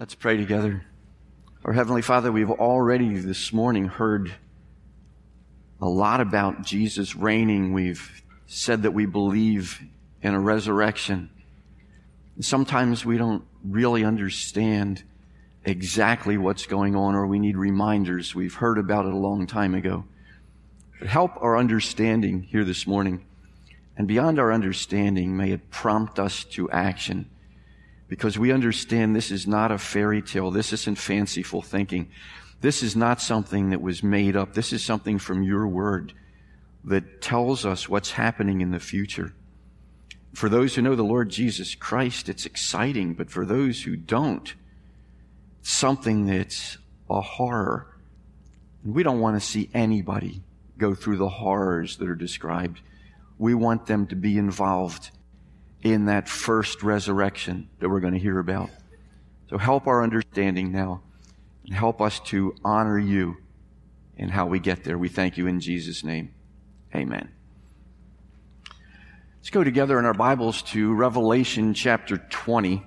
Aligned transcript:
Let's 0.00 0.14
pray 0.14 0.38
together. 0.38 0.86
Our 1.62 1.74
Heavenly 1.74 2.00
Father, 2.00 2.32
we've 2.32 2.50
already 2.50 3.16
this 3.16 3.52
morning 3.52 3.84
heard 3.84 4.32
a 5.78 5.86
lot 5.86 6.22
about 6.22 6.62
Jesus 6.62 7.14
reigning. 7.14 7.74
We've 7.74 8.22
said 8.46 8.84
that 8.84 8.92
we 8.92 9.04
believe 9.04 9.78
in 10.22 10.32
a 10.32 10.40
resurrection. 10.40 11.28
Sometimes 12.40 13.04
we 13.04 13.18
don't 13.18 13.44
really 13.62 14.02
understand 14.02 15.02
exactly 15.66 16.38
what's 16.38 16.64
going 16.64 16.96
on 16.96 17.14
or 17.14 17.26
we 17.26 17.38
need 17.38 17.58
reminders. 17.58 18.34
We've 18.34 18.54
heard 18.54 18.78
about 18.78 19.04
it 19.04 19.12
a 19.12 19.18
long 19.18 19.46
time 19.46 19.74
ago. 19.74 20.06
But 20.98 21.08
help 21.08 21.32
our 21.42 21.58
understanding 21.58 22.44
here 22.44 22.64
this 22.64 22.86
morning. 22.86 23.26
And 23.98 24.08
beyond 24.08 24.38
our 24.38 24.50
understanding, 24.50 25.36
may 25.36 25.50
it 25.50 25.70
prompt 25.70 26.18
us 26.18 26.44
to 26.44 26.70
action 26.70 27.28
because 28.10 28.36
we 28.36 28.50
understand 28.50 29.14
this 29.14 29.30
is 29.30 29.46
not 29.46 29.70
a 29.70 29.78
fairy 29.78 30.20
tale. 30.20 30.50
This 30.50 30.72
isn't 30.72 30.98
fanciful 30.98 31.62
thinking. 31.62 32.10
This 32.60 32.82
is 32.82 32.96
not 32.96 33.22
something 33.22 33.70
that 33.70 33.80
was 33.80 34.02
made 34.02 34.36
up. 34.36 34.52
This 34.52 34.72
is 34.72 34.84
something 34.84 35.20
from 35.20 35.44
your 35.44 35.68
word 35.68 36.12
that 36.84 37.22
tells 37.22 37.64
us 37.64 37.88
what's 37.88 38.10
happening 38.10 38.62
in 38.62 38.72
the 38.72 38.80
future. 38.80 39.32
For 40.34 40.48
those 40.48 40.74
who 40.74 40.82
know 40.82 40.96
the 40.96 41.04
Lord 41.04 41.30
Jesus 41.30 41.76
Christ, 41.76 42.28
it's 42.28 42.46
exciting, 42.46 43.14
but 43.14 43.30
for 43.30 43.46
those 43.46 43.82
who 43.84 43.94
don't, 43.94 44.52
it's 45.60 45.70
something 45.70 46.26
that's 46.26 46.78
a 47.08 47.20
horror. 47.20 47.96
We 48.84 49.04
don't 49.04 49.20
want 49.20 49.40
to 49.40 49.46
see 49.46 49.70
anybody 49.72 50.42
go 50.78 50.96
through 50.96 51.18
the 51.18 51.28
horrors 51.28 51.96
that 51.98 52.08
are 52.08 52.16
described. 52.16 52.80
We 53.38 53.54
want 53.54 53.86
them 53.86 54.08
to 54.08 54.16
be 54.16 54.36
involved 54.36 55.12
in 55.82 56.06
that 56.06 56.28
first 56.28 56.82
resurrection 56.82 57.68
that 57.78 57.88
we're 57.88 58.00
going 58.00 58.12
to 58.12 58.18
hear 58.18 58.38
about. 58.38 58.70
So 59.48 59.58
help 59.58 59.86
our 59.86 60.02
understanding 60.02 60.70
now 60.72 61.02
and 61.64 61.74
help 61.74 62.00
us 62.00 62.20
to 62.20 62.54
honor 62.64 62.98
you 62.98 63.36
in 64.16 64.28
how 64.28 64.46
we 64.46 64.60
get 64.60 64.84
there. 64.84 64.98
We 64.98 65.08
thank 65.08 65.36
you 65.36 65.46
in 65.46 65.60
Jesus' 65.60 66.04
name. 66.04 66.34
Amen. 66.94 67.30
Let's 69.38 69.50
go 69.50 69.64
together 69.64 69.98
in 69.98 70.04
our 70.04 70.14
Bibles 70.14 70.62
to 70.62 70.92
Revelation 70.92 71.72
chapter 71.72 72.18
20. 72.18 72.82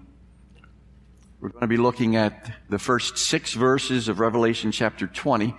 We're 1.40 1.50
going 1.50 1.62
to 1.62 1.68
be 1.68 1.78
looking 1.78 2.16
at 2.16 2.54
the 2.70 2.78
first 2.78 3.18
six 3.18 3.54
verses 3.54 4.08
of 4.08 4.20
Revelation 4.20 4.72
chapter 4.72 5.08
20. 5.08 5.56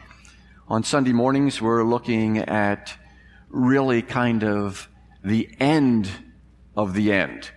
On 0.69 0.85
Sunday 0.85 1.13
mornings, 1.13 1.61
we're 1.61 1.83
looking 1.83 2.39
at 2.39 2.97
really 3.51 4.01
kind 4.01 4.45
of 4.45 4.89
the 5.23 5.55
end 5.59 6.09
of 6.77 6.95
the 6.95 7.13
end. 7.13 7.51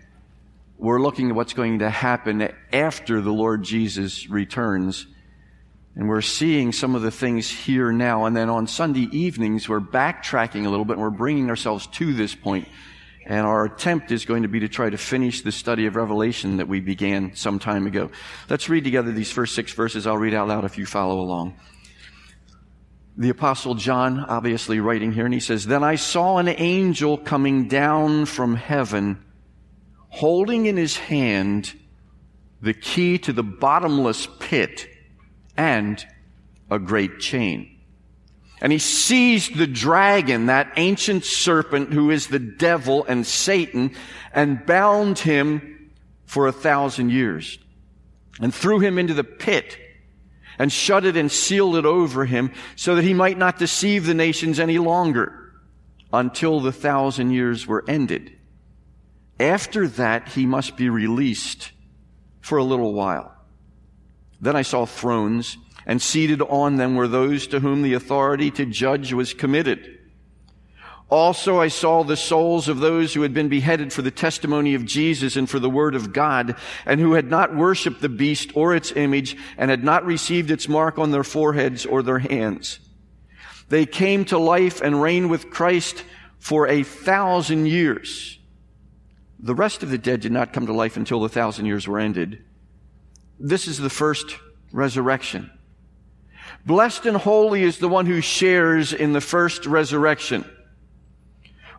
We're 0.77 1.01
looking 1.01 1.29
at 1.29 1.35
what's 1.35 1.53
going 1.53 1.79
to 1.79 1.89
happen 1.89 2.51
after 2.71 3.21
the 3.21 3.31
Lord 3.31 3.63
Jesus 3.63 4.29
returns. 4.29 5.07
And 5.95 6.07
we're 6.07 6.21
seeing 6.21 6.71
some 6.71 6.93
of 6.93 7.01
the 7.01 7.09
things 7.09 7.49
here 7.49 7.91
now. 7.91 8.25
And 8.25 8.37
then 8.37 8.49
on 8.49 8.67
Sunday 8.67 9.09
evenings, 9.11 9.67
we're 9.67 9.79
backtracking 9.79 10.67
a 10.67 10.69
little 10.69 10.85
bit 10.85 10.93
and 10.93 11.01
we're 11.01 11.09
bringing 11.09 11.49
ourselves 11.49 11.87
to 11.87 12.13
this 12.13 12.35
point. 12.35 12.67
And 13.25 13.45
our 13.45 13.65
attempt 13.65 14.11
is 14.11 14.23
going 14.23 14.43
to 14.43 14.47
be 14.47 14.59
to 14.59 14.69
try 14.69 14.89
to 14.89 14.97
finish 14.97 15.41
the 15.41 15.51
study 15.51 15.87
of 15.87 15.95
Revelation 15.95 16.57
that 16.57 16.67
we 16.67 16.79
began 16.79 17.35
some 17.35 17.57
time 17.57 17.87
ago. 17.87 18.11
Let's 18.49 18.69
read 18.69 18.83
together 18.83 19.11
these 19.11 19.31
first 19.31 19.55
six 19.55 19.73
verses. 19.73 20.05
I'll 20.05 20.17
read 20.17 20.35
out 20.35 20.47
loud 20.47 20.63
if 20.63 20.77
you 20.77 20.85
follow 20.85 21.19
along. 21.19 21.55
The 23.19 23.29
apostle 23.29 23.73
John, 23.73 24.19
obviously 24.19 24.79
writing 24.79 25.11
here, 25.11 25.25
and 25.25 25.33
he 25.33 25.39
says, 25.39 25.65
Then 25.65 25.83
I 25.83 25.95
saw 25.95 26.37
an 26.37 26.47
angel 26.47 27.17
coming 27.17 27.67
down 27.67 28.25
from 28.25 28.55
heaven 28.55 29.23
holding 30.09 30.67
in 30.67 30.77
his 30.77 30.97
hand 30.97 31.73
the 32.61 32.73
key 32.73 33.17
to 33.19 33.33
the 33.33 33.43
bottomless 33.43 34.27
pit 34.39 34.87
and 35.55 36.05
a 36.69 36.77
great 36.77 37.19
chain. 37.19 37.79
And 38.61 38.71
he 38.71 38.79
seized 38.79 39.55
the 39.55 39.67
dragon, 39.67 40.47
that 40.47 40.73
ancient 40.77 41.25
serpent 41.25 41.93
who 41.93 42.11
is 42.11 42.27
the 42.27 42.39
devil 42.39 43.03
and 43.05 43.25
Satan, 43.25 43.95
and 44.31 44.65
bound 44.65 45.19
him 45.19 45.91
for 46.25 46.47
a 46.47 46.51
thousand 46.51 47.11
years 47.11 47.57
and 48.39 48.53
threw 48.53 48.79
him 48.79 48.99
into 48.99 49.13
the 49.13 49.23
pit 49.23 49.77
and 50.59 50.71
shut 50.71 51.05
it 51.05 51.15
and 51.15 51.31
sealed 51.31 51.75
it 51.75 51.85
over 51.85 52.25
him 52.25 52.51
so 52.75 52.95
that 52.95 53.03
he 53.03 53.13
might 53.13 53.37
not 53.37 53.59
deceive 53.59 54.05
the 54.05 54.13
nations 54.13 54.59
any 54.59 54.79
longer 54.79 55.53
until 56.11 56.59
the 56.59 56.71
thousand 56.71 57.31
years 57.31 57.67
were 57.67 57.83
ended. 57.87 58.31
After 59.39 59.87
that, 59.87 60.29
he 60.29 60.45
must 60.45 60.77
be 60.77 60.89
released 60.89 61.71
for 62.41 62.57
a 62.57 62.63
little 62.63 62.93
while. 62.93 63.35
Then 64.39 64.55
I 64.55 64.61
saw 64.61 64.85
thrones, 64.85 65.57
and 65.85 66.01
seated 66.01 66.41
on 66.41 66.75
them 66.75 66.95
were 66.95 67.07
those 67.07 67.47
to 67.47 67.59
whom 67.59 67.81
the 67.81 67.93
authority 67.93 68.51
to 68.51 68.65
judge 68.65 69.13
was 69.13 69.33
committed. 69.33 69.96
Also, 71.09 71.61
I 71.61 71.69
saw 71.69 72.03
the 72.03 72.17
souls 72.17 72.67
of 72.67 72.79
those 72.79 73.13
who 73.13 73.21
had 73.21 73.33
been 73.33 73.47
beheaded 73.47 73.93
for 73.93 74.01
the 74.01 74.11
testimony 74.11 74.75
of 74.75 74.83
Jesus 74.85 75.37
and 75.37 75.49
for 75.49 75.57
the 75.57 75.69
word 75.69 75.95
of 75.95 76.11
God, 76.11 76.55
and 76.85 76.99
who 76.99 77.13
had 77.13 77.29
not 77.29 77.55
worshiped 77.55 78.01
the 78.01 78.09
beast 78.09 78.51
or 78.55 78.75
its 78.75 78.91
image, 78.91 79.37
and 79.57 79.71
had 79.71 79.85
not 79.85 80.05
received 80.05 80.51
its 80.51 80.67
mark 80.67 80.99
on 80.99 81.11
their 81.11 81.23
foreheads 81.23 81.85
or 81.85 82.03
their 82.03 82.19
hands. 82.19 82.79
They 83.69 83.85
came 83.85 84.25
to 84.25 84.37
life 84.37 84.81
and 84.81 85.01
reigned 85.01 85.29
with 85.29 85.49
Christ 85.49 86.03
for 86.39 86.67
a 86.67 86.83
thousand 86.83 87.67
years. 87.67 88.37
The 89.39 89.55
rest 89.55 89.83
of 89.83 89.89
the 89.89 89.97
dead 89.97 90.21
did 90.21 90.31
not 90.31 90.51
come 90.51 90.65
to 90.65 90.73
life 90.73 90.97
until 90.97 91.21
the 91.21 91.29
thousand 91.29 91.67
years 91.67 91.87
were 91.87 91.99
ended. 91.99 92.43
This 93.39 93.67
is 93.67 93.77
the 93.77 93.89
first 93.89 94.35
resurrection. 94.73 95.51
Blessed 96.65 97.05
and 97.05 97.15
holy 97.15 97.63
is 97.63 97.77
the 97.77 97.87
one 97.87 98.07
who 98.07 98.19
shares 98.19 98.91
in 98.91 99.13
the 99.13 99.21
first 99.21 99.65
resurrection. 99.65 100.43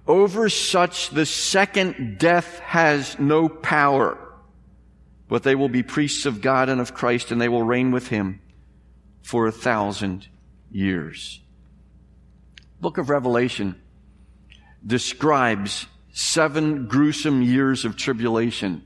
Over 0.08 0.48
such 0.48 1.10
the 1.10 1.26
second 1.26 2.18
death 2.18 2.58
has 2.60 3.18
no 3.18 3.46
power, 3.46 4.16
but 5.28 5.42
they 5.42 5.54
will 5.54 5.68
be 5.68 5.82
priests 5.82 6.24
of 6.24 6.40
God 6.40 6.70
and 6.70 6.80
of 6.80 6.94
Christ 6.94 7.30
and 7.30 7.38
they 7.38 7.50
will 7.50 7.62
reign 7.62 7.90
with 7.90 8.08
him 8.08 8.40
for 9.22 9.46
a 9.46 9.52
thousand 9.52 10.26
years. 10.70 11.42
Book 12.80 12.96
of 12.96 13.10
Revelation 13.10 13.78
describes 14.86 15.86
seven 16.10 16.86
gruesome 16.86 17.42
years 17.42 17.84
of 17.84 17.96
tribulation 17.96 18.82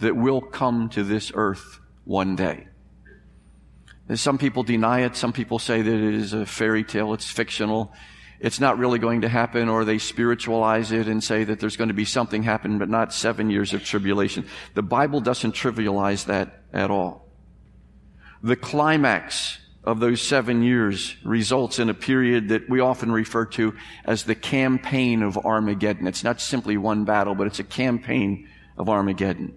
that 0.00 0.16
will 0.16 0.40
come 0.40 0.88
to 0.88 1.04
this 1.04 1.30
earth 1.34 1.78
one 2.04 2.34
day. 2.34 2.66
Some 4.14 4.38
people 4.38 4.64
deny 4.64 5.02
it. 5.02 5.14
Some 5.14 5.32
people 5.32 5.58
say 5.58 5.82
that 5.82 5.94
it 5.94 6.14
is 6.14 6.32
a 6.32 6.46
fairy 6.46 6.82
tale. 6.82 7.12
It's 7.12 7.30
fictional. 7.30 7.92
It's 8.40 8.60
not 8.60 8.78
really 8.78 8.98
going 9.00 9.22
to 9.22 9.28
happen, 9.28 9.68
or 9.68 9.84
they 9.84 9.98
spiritualize 9.98 10.92
it 10.92 11.08
and 11.08 11.22
say 11.22 11.44
that 11.44 11.58
there's 11.58 11.76
going 11.76 11.88
to 11.88 11.94
be 11.94 12.04
something 12.04 12.44
happen, 12.44 12.78
but 12.78 12.88
not 12.88 13.12
seven 13.12 13.50
years 13.50 13.74
of 13.74 13.84
tribulation. 13.84 14.46
The 14.74 14.82
Bible 14.82 15.20
doesn't 15.20 15.54
trivialize 15.54 16.26
that 16.26 16.62
at 16.72 16.90
all. 16.90 17.26
The 18.42 18.54
climax 18.54 19.58
of 19.82 19.98
those 19.98 20.20
seven 20.20 20.62
years 20.62 21.16
results 21.24 21.78
in 21.78 21.88
a 21.88 21.94
period 21.94 22.50
that 22.50 22.68
we 22.68 22.78
often 22.78 23.10
refer 23.10 23.46
to 23.46 23.74
as 24.04 24.24
the 24.24 24.34
campaign 24.34 25.22
of 25.22 25.36
Armageddon. 25.38 26.06
It's 26.06 26.22
not 26.22 26.40
simply 26.40 26.76
one 26.76 27.04
battle, 27.04 27.34
but 27.34 27.46
it's 27.46 27.58
a 27.58 27.64
campaign 27.64 28.48
of 28.76 28.88
Armageddon. 28.88 29.56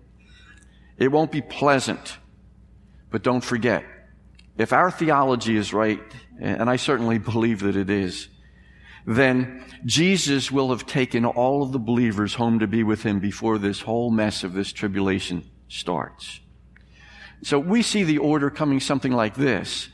It 0.97 1.11
won't 1.11 1.31
be 1.31 1.41
pleasant, 1.41 2.17
but 3.11 3.23
don't 3.23 3.43
forget, 3.43 3.83
if 4.57 4.73
our 4.73 4.89
theology 4.89 5.55
is 5.55 5.73
right, 5.73 6.01
and 6.39 6.69
I 6.69 6.77
certainly 6.77 7.17
believe 7.17 7.59
that 7.59 7.75
it 7.75 7.89
is, 7.89 8.27
then 9.05 9.63
Jesus 9.85 10.51
will 10.51 10.69
have 10.69 10.85
taken 10.85 11.25
all 11.25 11.63
of 11.63 11.71
the 11.71 11.79
believers 11.79 12.35
home 12.35 12.59
to 12.59 12.67
be 12.67 12.83
with 12.83 13.03
him 13.03 13.19
before 13.19 13.57
this 13.57 13.81
whole 13.81 14.11
mess 14.11 14.43
of 14.43 14.53
this 14.53 14.71
tribulation 14.71 15.43
starts. 15.67 16.39
So 17.43 17.57
we 17.57 17.81
see 17.81 18.03
the 18.03 18.19
order 18.19 18.49
coming 18.49 18.79
something 18.79 19.11
like 19.11 19.35
this 19.35 19.89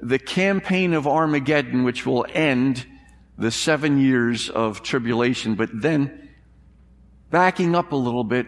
the 0.00 0.18
campaign 0.18 0.94
of 0.94 1.08
Armageddon, 1.08 1.82
which 1.82 2.06
will 2.06 2.24
end 2.32 2.86
the 3.36 3.50
seven 3.50 4.00
years 4.00 4.48
of 4.48 4.82
tribulation. 4.82 5.54
But 5.56 5.70
then, 5.72 6.28
backing 7.30 7.74
up 7.74 7.92
a 7.92 7.96
little 7.96 8.24
bit, 8.24 8.46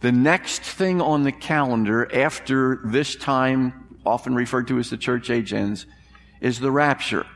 the 0.00 0.12
next 0.12 0.62
thing 0.62 1.00
on 1.00 1.24
the 1.24 1.32
calendar 1.32 2.08
after 2.14 2.80
this 2.84 3.16
time, 3.16 3.98
often 4.06 4.34
referred 4.34 4.68
to 4.68 4.78
as 4.78 4.90
the 4.90 4.96
church 4.96 5.28
age 5.28 5.52
ends, 5.52 5.86
is 6.40 6.60
the 6.60 6.70
rapture, 6.70 7.26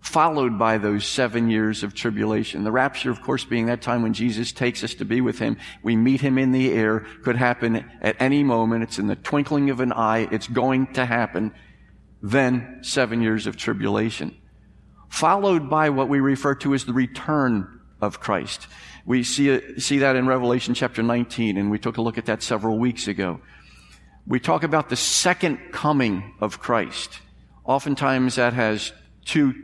followed 0.00 0.58
by 0.58 0.78
those 0.78 1.06
seven 1.06 1.50
years 1.50 1.82
of 1.82 1.94
tribulation. 1.94 2.64
The 2.64 2.72
rapture, 2.72 3.10
of 3.10 3.20
course, 3.22 3.44
being 3.44 3.66
that 3.66 3.82
time 3.82 4.02
when 4.02 4.12
Jesus 4.12 4.52
takes 4.52 4.84
us 4.84 4.94
to 4.94 5.04
be 5.04 5.20
with 5.20 5.38
Him. 5.38 5.56
We 5.82 5.96
meet 5.96 6.20
Him 6.20 6.38
in 6.38 6.52
the 6.52 6.72
air, 6.72 7.00
could 7.22 7.36
happen 7.36 7.84
at 8.00 8.16
any 8.20 8.42
moment. 8.42 8.84
It's 8.84 8.98
in 8.98 9.08
the 9.08 9.16
twinkling 9.16 9.70
of 9.70 9.80
an 9.80 9.92
eye. 9.92 10.28
It's 10.30 10.46
going 10.46 10.92
to 10.94 11.04
happen 11.04 11.52
then 12.22 12.78
seven 12.82 13.22
years 13.22 13.46
of 13.46 13.56
tribulation, 13.56 14.36
followed 15.08 15.70
by 15.70 15.90
what 15.90 16.08
we 16.08 16.20
refer 16.20 16.54
to 16.56 16.74
as 16.74 16.84
the 16.84 16.92
return 16.92 17.80
of 18.00 18.20
Christ. 18.20 18.66
We 19.06 19.22
see, 19.22 19.78
see 19.78 19.98
that 19.98 20.16
in 20.16 20.26
Revelation 20.26 20.74
chapter 20.74 21.02
19, 21.02 21.56
and 21.56 21.70
we 21.70 21.78
took 21.78 21.96
a 21.96 22.02
look 22.02 22.18
at 22.18 22.26
that 22.26 22.42
several 22.42 22.78
weeks 22.78 23.08
ago. 23.08 23.40
we 24.26 24.40
talk 24.40 24.62
about 24.62 24.90
the 24.90 24.96
second 24.96 25.58
coming 25.72 26.34
of 26.40 26.60
Christ. 26.60 27.20
Oftentimes 27.64 28.34
that 28.34 28.52
has 28.52 28.92
two 29.24 29.54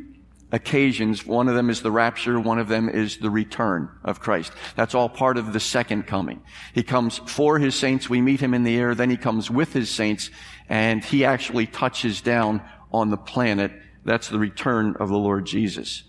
occasions. 0.54 1.26
One 1.26 1.48
of 1.48 1.56
them 1.56 1.68
is 1.68 1.82
the 1.82 1.90
rapture, 1.90 2.38
one 2.38 2.60
of 2.60 2.68
them 2.68 2.88
is 2.88 3.18
the 3.18 3.28
return 3.28 3.88
of 4.04 4.20
Christ. 4.20 4.52
That's 4.76 4.94
all 4.94 5.08
part 5.08 5.36
of 5.36 5.52
the 5.52 5.58
second 5.58 6.06
coming. 6.06 6.42
He 6.72 6.84
comes 6.84 7.18
for 7.26 7.58
his 7.58 7.74
saints, 7.74 8.08
we 8.08 8.20
meet 8.20 8.40
him 8.40 8.54
in 8.54 8.62
the 8.62 8.76
air, 8.76 8.94
then 8.94 9.10
he 9.10 9.16
comes 9.16 9.50
with 9.50 9.72
his 9.72 9.90
saints, 9.90 10.30
and 10.68 11.04
he 11.04 11.24
actually 11.24 11.66
touches 11.66 12.20
down 12.20 12.62
on 12.92 13.10
the 13.10 13.16
planet. 13.16 13.72
That's 14.04 14.28
the 14.28 14.38
return 14.38 14.94
of 15.00 15.08
the 15.08 15.18
Lord 15.18 15.44
Jesus. 15.44 16.04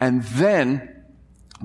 And 0.00 0.22
then 0.24 1.04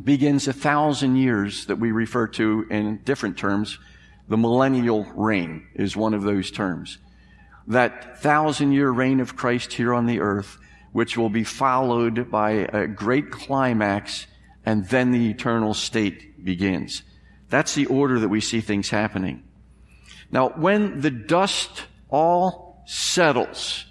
begins 0.04 0.48
a 0.48 0.54
thousand 0.54 1.16
years 1.16 1.68
that 1.68 1.78
we 1.78 1.92
refer 1.92 2.28
to 2.28 2.66
in 2.70 3.02
different 3.06 3.38
terms. 3.38 3.80
The 4.28 4.38
millennial 4.38 5.06
reign 5.16 5.68
is 5.74 5.96
one 5.96 6.14
of 6.14 6.24
those 6.24 6.52
terms. 6.52 6.98
That 7.66 8.22
thousand 8.22 8.74
year 8.74 8.90
reign 8.90 9.22
of 9.22 9.38
Christ 9.38 9.74
here 9.74 9.94
on 9.94 10.06
the 10.06 10.20
earth 10.20 10.58
which 10.92 11.18
will 11.18 11.30
be 11.30 11.44
followed 11.44 12.32
by 12.32 12.52
a 12.52 12.88
great 12.88 13.32
climax, 13.32 14.28
and 14.66 14.88
then 14.88 15.12
the 15.12 15.30
eternal 15.30 15.74
state 15.74 16.44
begins. 16.44 17.04
That's 17.50 17.76
the 17.76 17.88
order 17.88 18.20
that 18.20 18.30
we 18.30 18.42
see 18.42 18.62
things 18.62 18.90
happening. 18.90 19.44
Now, 20.32 20.50
when 20.50 21.02
the 21.02 21.12
dust 21.12 21.84
all 22.10 22.84
settles 22.86 23.86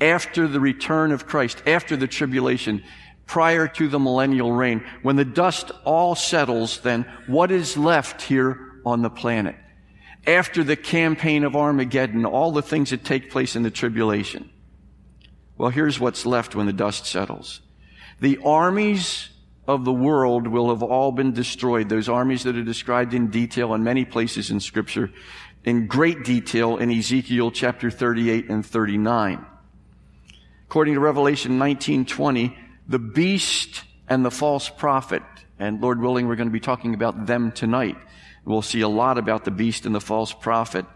after 0.00 0.46
the 0.46 0.60
return 0.60 1.12
of 1.12 1.26
Christ, 1.26 1.62
after 1.66 1.96
the 1.96 2.06
tribulation, 2.06 2.84
prior 3.26 3.66
to 3.66 3.88
the 3.88 3.98
millennial 3.98 4.52
reign, 4.52 4.84
when 5.02 5.16
the 5.16 5.24
dust 5.24 5.70
all 5.84 6.14
settles, 6.14 6.80
then 6.80 7.02
what 7.26 7.50
is 7.50 7.76
left 7.76 8.22
here 8.22 8.80
on 8.84 9.02
the 9.02 9.10
planet? 9.10 9.56
After 10.26 10.62
the 10.62 10.76
campaign 10.76 11.42
of 11.44 11.56
Armageddon, 11.56 12.24
all 12.24 12.52
the 12.52 12.62
things 12.62 12.90
that 12.90 13.04
take 13.04 13.30
place 13.30 13.56
in 13.56 13.62
the 13.62 13.70
tribulation. 13.70 14.51
Well, 15.62 15.70
here's 15.70 16.00
what's 16.00 16.26
left 16.26 16.56
when 16.56 16.66
the 16.66 16.72
dust 16.72 17.06
settles. 17.06 17.60
The 18.18 18.40
armies 18.44 19.28
of 19.64 19.84
the 19.84 19.92
world 19.92 20.48
will 20.48 20.70
have 20.70 20.82
all 20.82 21.12
been 21.12 21.34
destroyed. 21.34 21.88
Those 21.88 22.08
armies 22.08 22.42
that 22.42 22.56
are 22.56 22.64
described 22.64 23.14
in 23.14 23.28
detail 23.28 23.72
in 23.72 23.84
many 23.84 24.04
places 24.04 24.50
in 24.50 24.58
scripture, 24.58 25.12
in 25.62 25.86
great 25.86 26.24
detail 26.24 26.78
in 26.78 26.90
Ezekiel 26.90 27.52
chapter 27.52 27.92
38 27.92 28.50
and 28.50 28.66
39. 28.66 29.46
According 30.64 30.94
to 30.94 31.00
Revelation 31.00 31.60
19:20, 31.60 32.56
the 32.88 32.98
beast 32.98 33.84
and 34.08 34.24
the 34.24 34.32
false 34.32 34.68
prophet, 34.68 35.22
and 35.60 35.80
Lord 35.80 36.00
willing, 36.00 36.26
we're 36.26 36.34
going 36.34 36.48
to 36.48 36.52
be 36.52 36.58
talking 36.58 36.92
about 36.92 37.26
them 37.26 37.52
tonight. 37.52 37.96
We'll 38.44 38.62
see 38.62 38.80
a 38.80 38.88
lot 38.88 39.16
about 39.16 39.44
the 39.44 39.52
beast 39.52 39.86
and 39.86 39.94
the 39.94 40.00
false 40.00 40.32
prophet. 40.32 40.86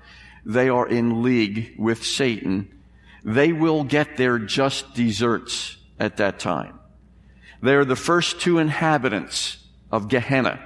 They 0.44 0.68
are 0.68 0.88
in 0.88 1.22
league 1.22 1.76
with 1.78 2.04
Satan 2.04 2.75
they 3.26 3.52
will 3.52 3.82
get 3.82 4.16
their 4.16 4.38
just 4.38 4.94
deserts 4.94 5.76
at 5.98 6.18
that 6.18 6.38
time. 6.38 6.78
They 7.60 7.74
are 7.74 7.84
the 7.84 7.96
first 7.96 8.40
two 8.40 8.58
inhabitants 8.58 9.58
of 9.90 10.08
Gehenna, 10.08 10.60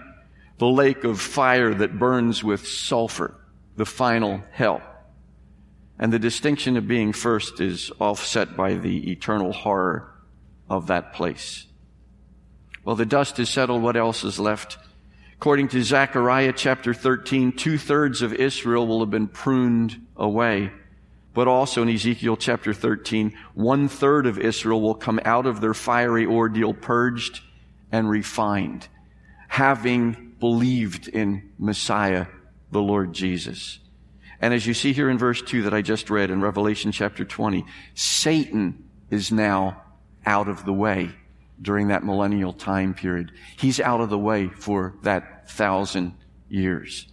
the 0.59 0.69
lake 0.69 1.05
of 1.05 1.19
fire 1.19 1.73
that 1.73 1.99
burns 1.99 2.45
with 2.45 2.69
sulfur, 2.69 3.35
the 3.77 3.87
final 3.87 4.43
hell. 4.51 4.83
And 5.99 6.13
the 6.13 6.19
distinction 6.19 6.77
of 6.77 6.87
being 6.87 7.15
first 7.15 7.63
is 7.63 7.91
offset 7.99 8.59
by 8.59 8.75
the 8.75 9.11
eternal 9.11 9.55
horror 9.55 10.13
of 10.69 10.89
that 10.89 11.15
place. 11.15 11.67
Well, 12.85 12.97
the 12.97 13.07
dust 13.07 13.39
is 13.39 13.49
settled. 13.49 13.83
What 13.83 13.97
else 13.97 14.23
is 14.23 14.39
left? 14.39 14.77
According 15.35 15.69
to 15.69 15.83
Zechariah 15.83 16.53
chapter 16.55 16.93
13, 16.93 17.53
two 17.53 17.79
thirds 17.79 18.21
of 18.21 18.35
Israel 18.35 18.87
will 18.87 19.01
have 19.01 19.11
been 19.11 19.29
pruned 19.29 20.07
away 20.15 20.73
but 21.33 21.49
also 21.49 21.83
in 21.83 21.89
Ezekiel 21.89 22.37
chapter 22.37 22.75
13, 22.75 23.37
one 23.55 23.89
third 23.89 24.27
of 24.27 24.39
Israel 24.39 24.81
will 24.81 24.95
come 24.95 25.21
out 25.25 25.47
of 25.47 25.61
their 25.61 25.75
fiery 25.75 26.27
ordeal 26.27 26.75
purged 26.75 27.41
and 27.93 28.09
refined, 28.09 28.89
having 29.49 30.35
believed 30.41 31.09
in 31.09 31.51
Messiah, 31.59 32.27
the 32.73 32.83
Lord 32.83 33.13
Jesus. 33.13 33.79
And 34.41 34.55
as 34.55 34.67
you 34.67 34.75
see 34.75 34.93
here 34.93 35.11
in 35.11 35.19
verse 35.19 35.43
2 35.43 35.63
that 35.63 35.75
I 35.75 35.83
just 35.83 36.11
read 36.11 36.31
in 36.31 36.41
Revelation 36.41 36.93
chapter 36.93 37.25
20, 37.25 37.65
Satan 37.95 38.85
is 39.11 39.31
now 39.31 39.83
out 40.25 40.49
of 40.49 40.65
the 40.65 40.73
way 40.73 41.11
during 41.61 41.89
that 41.89 42.05
millennial 42.05 42.53
time 42.53 42.95
period. 42.95 43.33
He's 43.59 43.81
out 43.81 44.01
of 44.01 44.09
the 44.09 44.19
way 44.19 44.49
for 44.49 44.95
that 45.03 45.51
thousand 45.51 46.15
years. 46.49 47.07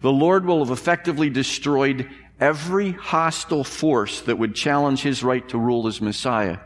The 0.00 0.12
Lord 0.12 0.46
will 0.46 0.64
have 0.64 0.70
effectively 0.70 1.28
destroyed 1.28 2.08
every 2.40 2.92
hostile 2.92 3.64
force 3.64 4.20
that 4.22 4.38
would 4.38 4.54
challenge 4.54 5.02
his 5.02 5.22
right 5.22 5.48
to 5.48 5.58
rule 5.58 5.86
as 5.86 6.00
Messiah 6.00 6.58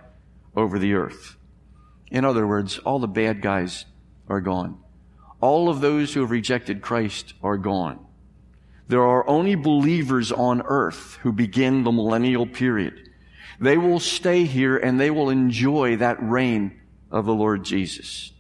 over 0.55 0.79
the 0.79 0.95
earth. 0.95 1.37
In 2.11 2.25
other 2.25 2.47
words, 2.47 2.79
all 2.79 2.99
the 2.99 3.09
bad 3.09 3.41
guys 3.41 3.87
are 4.29 4.41
gone. 4.41 4.79
All 5.41 5.69
of 5.69 5.81
those 5.81 6.13
who 6.13 6.21
have 6.21 6.31
rejected 6.31 6.83
Christ 6.83 7.35
are 7.43 7.57
gone. 7.57 8.05
There 8.89 9.03
are 9.03 9.27
only 9.29 9.55
believers 9.55 10.31
on 10.31 10.63
earth 10.63 11.19
who 11.23 11.33
begin 11.33 11.83
the 11.83 11.93
millennial 11.93 12.47
period. 12.47 13.09
They 13.59 13.79
will 13.79 14.01
stay 14.01 14.45
here 14.45 14.77
and 14.77 15.01
they 15.01 15.11
will 15.11 15.31
enjoy 15.31 15.97
that 15.97 16.23
reign 16.23 16.81
of 17.11 17.25
the 17.25 17.35
Lord 17.35 17.65
Jesus. 17.65 18.33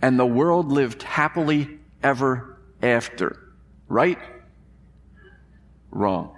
And 0.00 0.18
the 0.18 0.26
world 0.26 0.70
lived 0.70 1.02
happily 1.02 1.78
ever 2.02 2.58
after. 2.82 3.38
Right? 3.88 4.18
Wrong. 5.92 6.36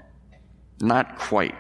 Not 0.81 1.17
quite. 1.17 1.55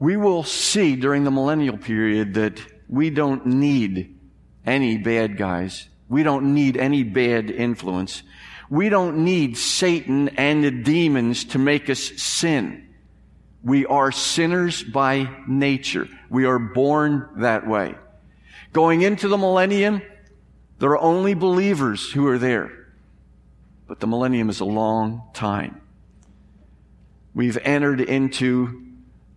We 0.00 0.16
will 0.16 0.42
see 0.42 0.96
during 0.96 1.24
the 1.24 1.30
millennial 1.30 1.76
period 1.76 2.34
that 2.34 2.60
we 2.88 3.10
don't 3.10 3.46
need 3.46 4.18
any 4.66 4.96
bad 4.96 5.36
guys. 5.36 5.88
We 6.08 6.22
don't 6.22 6.54
need 6.54 6.76
any 6.76 7.02
bad 7.02 7.50
influence. 7.50 8.22
We 8.70 8.88
don't 8.88 9.24
need 9.24 9.56
Satan 9.56 10.30
and 10.30 10.64
the 10.64 10.70
demons 10.70 11.44
to 11.46 11.58
make 11.58 11.90
us 11.90 12.00
sin. 12.00 12.88
We 13.62 13.86
are 13.86 14.12
sinners 14.12 14.82
by 14.82 15.28
nature. 15.46 16.08
We 16.30 16.46
are 16.46 16.58
born 16.58 17.28
that 17.36 17.66
way. 17.66 17.94
Going 18.72 19.02
into 19.02 19.28
the 19.28 19.38
millennium, 19.38 20.02
there 20.78 20.90
are 20.90 21.00
only 21.00 21.34
believers 21.34 22.10
who 22.10 22.26
are 22.28 22.38
there. 22.38 22.70
But 23.86 24.00
the 24.00 24.06
millennium 24.06 24.48
is 24.48 24.60
a 24.60 24.66
long 24.66 25.22
time. 25.34 25.80
We've 27.38 27.58
entered 27.62 28.00
into 28.00 28.82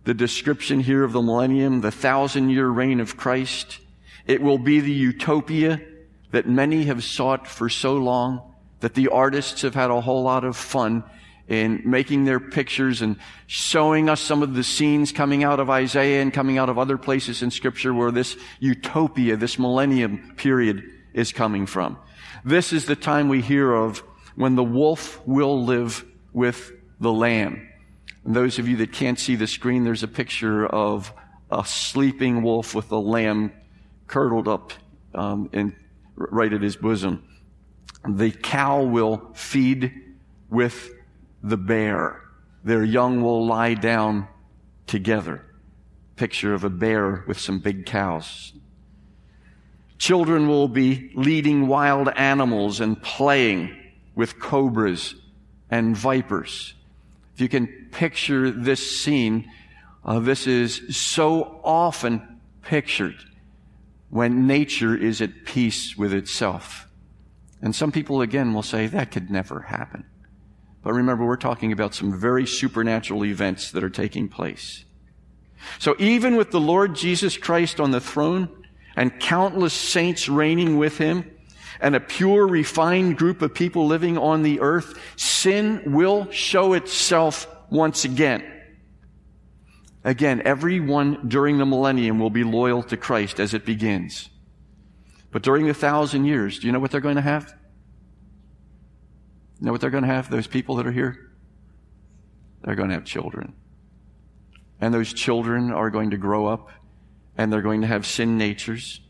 the 0.02 0.12
description 0.12 0.80
here 0.80 1.04
of 1.04 1.12
the 1.12 1.22
millennium, 1.22 1.82
the 1.82 1.92
thousand 1.92 2.50
year 2.50 2.66
reign 2.66 2.98
of 2.98 3.16
Christ. 3.16 3.78
It 4.26 4.42
will 4.42 4.58
be 4.58 4.80
the 4.80 4.90
utopia 4.90 5.80
that 6.32 6.48
many 6.48 6.86
have 6.86 7.04
sought 7.04 7.46
for 7.46 7.68
so 7.68 7.94
long, 7.94 8.54
that 8.80 8.94
the 8.94 9.06
artists 9.06 9.62
have 9.62 9.76
had 9.76 9.92
a 9.92 10.00
whole 10.00 10.24
lot 10.24 10.42
of 10.42 10.56
fun 10.56 11.04
in 11.46 11.82
making 11.84 12.24
their 12.24 12.40
pictures 12.40 13.02
and 13.02 13.18
showing 13.46 14.08
us 14.08 14.20
some 14.20 14.42
of 14.42 14.54
the 14.54 14.64
scenes 14.64 15.12
coming 15.12 15.44
out 15.44 15.60
of 15.60 15.70
Isaiah 15.70 16.22
and 16.22 16.32
coming 16.32 16.58
out 16.58 16.68
of 16.68 16.78
other 16.78 16.98
places 16.98 17.40
in 17.40 17.52
scripture 17.52 17.94
where 17.94 18.10
this 18.10 18.36
utopia, 18.58 19.36
this 19.36 19.60
millennium 19.60 20.34
period 20.36 20.82
is 21.14 21.30
coming 21.30 21.66
from. 21.66 21.96
This 22.44 22.72
is 22.72 22.86
the 22.86 22.96
time 22.96 23.28
we 23.28 23.42
hear 23.42 23.72
of 23.72 24.02
when 24.34 24.56
the 24.56 24.64
wolf 24.64 25.24
will 25.24 25.64
live 25.64 26.04
with 26.32 26.72
the 26.98 27.12
lamb. 27.12 27.68
And 28.24 28.36
those 28.36 28.58
of 28.58 28.68
you 28.68 28.76
that 28.76 28.92
can't 28.92 29.18
see 29.18 29.36
the 29.36 29.46
screen, 29.46 29.84
there's 29.84 30.02
a 30.02 30.08
picture 30.08 30.66
of 30.66 31.12
a 31.50 31.64
sleeping 31.64 32.42
wolf 32.42 32.74
with 32.74 32.90
a 32.92 32.98
lamb 32.98 33.52
curdled 34.06 34.48
up 34.48 34.72
um, 35.14 35.50
in, 35.52 35.74
right 36.14 36.52
at 36.52 36.62
his 36.62 36.76
bosom. 36.76 37.26
The 38.08 38.30
cow 38.30 38.82
will 38.82 39.30
feed 39.34 39.92
with 40.50 40.90
the 41.42 41.56
bear. 41.56 42.20
Their 42.64 42.84
young 42.84 43.22
will 43.22 43.46
lie 43.46 43.74
down 43.74 44.28
together. 44.86 45.44
Picture 46.16 46.54
of 46.54 46.64
a 46.64 46.70
bear 46.70 47.24
with 47.26 47.38
some 47.38 47.58
big 47.58 47.86
cows. 47.86 48.52
Children 49.98 50.48
will 50.48 50.68
be 50.68 51.10
leading 51.14 51.68
wild 51.68 52.08
animals 52.08 52.80
and 52.80 53.00
playing 53.00 53.76
with 54.14 54.38
cobras 54.38 55.14
and 55.70 55.96
vipers. 55.96 56.74
If 57.34 57.40
you 57.40 57.48
can 57.48 57.88
picture 57.90 58.50
this 58.50 59.00
scene, 59.00 59.50
uh, 60.04 60.18
this 60.20 60.46
is 60.46 60.96
so 60.96 61.60
often 61.64 62.40
pictured 62.62 63.16
when 64.10 64.46
nature 64.46 64.94
is 64.94 65.22
at 65.22 65.44
peace 65.44 65.96
with 65.96 66.12
itself. 66.12 66.86
And 67.62 67.74
some 67.74 67.92
people, 67.92 68.20
again, 68.20 68.52
will 68.52 68.62
say 68.62 68.86
that 68.88 69.10
could 69.10 69.30
never 69.30 69.60
happen. 69.60 70.04
But 70.82 70.92
remember, 70.94 71.24
we're 71.24 71.36
talking 71.36 71.72
about 71.72 71.94
some 71.94 72.18
very 72.18 72.46
supernatural 72.46 73.24
events 73.24 73.70
that 73.70 73.84
are 73.84 73.90
taking 73.90 74.28
place. 74.28 74.84
So 75.78 75.94
even 75.98 76.36
with 76.36 76.50
the 76.50 76.60
Lord 76.60 76.96
Jesus 76.96 77.36
Christ 77.36 77.80
on 77.80 77.92
the 77.92 78.00
throne 78.00 78.48
and 78.96 79.18
countless 79.20 79.72
saints 79.72 80.28
reigning 80.28 80.76
with 80.76 80.98
him, 80.98 81.31
and 81.82 81.96
a 81.96 82.00
pure, 82.00 82.46
refined 82.46 83.18
group 83.18 83.42
of 83.42 83.52
people 83.52 83.86
living 83.86 84.16
on 84.16 84.42
the 84.42 84.60
earth, 84.60 84.98
sin 85.16 85.82
will 85.92 86.30
show 86.30 86.74
itself 86.74 87.48
once 87.70 88.04
again. 88.04 88.44
Again, 90.04 90.42
everyone 90.44 91.28
during 91.28 91.58
the 91.58 91.66
millennium 91.66 92.20
will 92.20 92.30
be 92.30 92.44
loyal 92.44 92.84
to 92.84 92.96
Christ 92.96 93.40
as 93.40 93.52
it 93.52 93.64
begins. 93.64 94.30
But 95.32 95.42
during 95.42 95.66
the 95.66 95.74
thousand 95.74 96.24
years, 96.24 96.60
do 96.60 96.66
you 96.68 96.72
know 96.72 96.78
what 96.78 96.92
they're 96.92 97.00
going 97.00 97.16
to 97.16 97.20
have? 97.22 97.52
You 99.58 99.66
know 99.66 99.72
what 99.72 99.80
they're 99.80 99.90
going 99.90 100.04
to 100.04 100.10
have, 100.10 100.30
those 100.30 100.46
people 100.46 100.76
that 100.76 100.86
are 100.86 100.92
here? 100.92 101.32
They're 102.62 102.76
going 102.76 102.90
to 102.90 102.94
have 102.94 103.04
children. 103.04 103.54
And 104.80 104.94
those 104.94 105.12
children 105.12 105.72
are 105.72 105.90
going 105.90 106.10
to 106.10 106.16
grow 106.16 106.46
up 106.46 106.70
and 107.36 107.52
they're 107.52 107.62
going 107.62 107.80
to 107.80 107.86
have 107.88 108.06
sin 108.06 108.38
natures. 108.38 109.00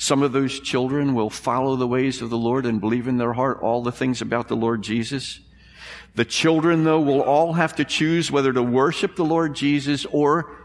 Some 0.00 0.22
of 0.22 0.30
those 0.30 0.60
children 0.60 1.12
will 1.12 1.28
follow 1.28 1.74
the 1.74 1.88
ways 1.88 2.22
of 2.22 2.30
the 2.30 2.38
Lord 2.38 2.64
and 2.64 2.80
believe 2.80 3.08
in 3.08 3.18
their 3.18 3.32
heart 3.32 3.58
all 3.60 3.82
the 3.82 3.92
things 3.92 4.22
about 4.22 4.46
the 4.46 4.56
Lord 4.56 4.80
Jesus. 4.80 5.40
The 6.14 6.24
children, 6.24 6.84
though, 6.84 7.00
will 7.00 7.20
all 7.20 7.54
have 7.54 7.74
to 7.76 7.84
choose 7.84 8.30
whether 8.30 8.52
to 8.52 8.62
worship 8.62 9.16
the 9.16 9.24
Lord 9.24 9.56
Jesus 9.56 10.06
or, 10.06 10.56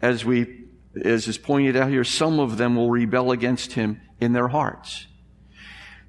as 0.00 0.24
we, 0.24 0.64
as 1.04 1.28
is 1.28 1.36
pointed 1.36 1.76
out 1.76 1.90
here, 1.90 2.04
some 2.04 2.40
of 2.40 2.56
them 2.56 2.74
will 2.74 2.90
rebel 2.90 3.32
against 3.32 3.74
him 3.74 4.00
in 4.18 4.32
their 4.32 4.48
hearts. 4.48 5.06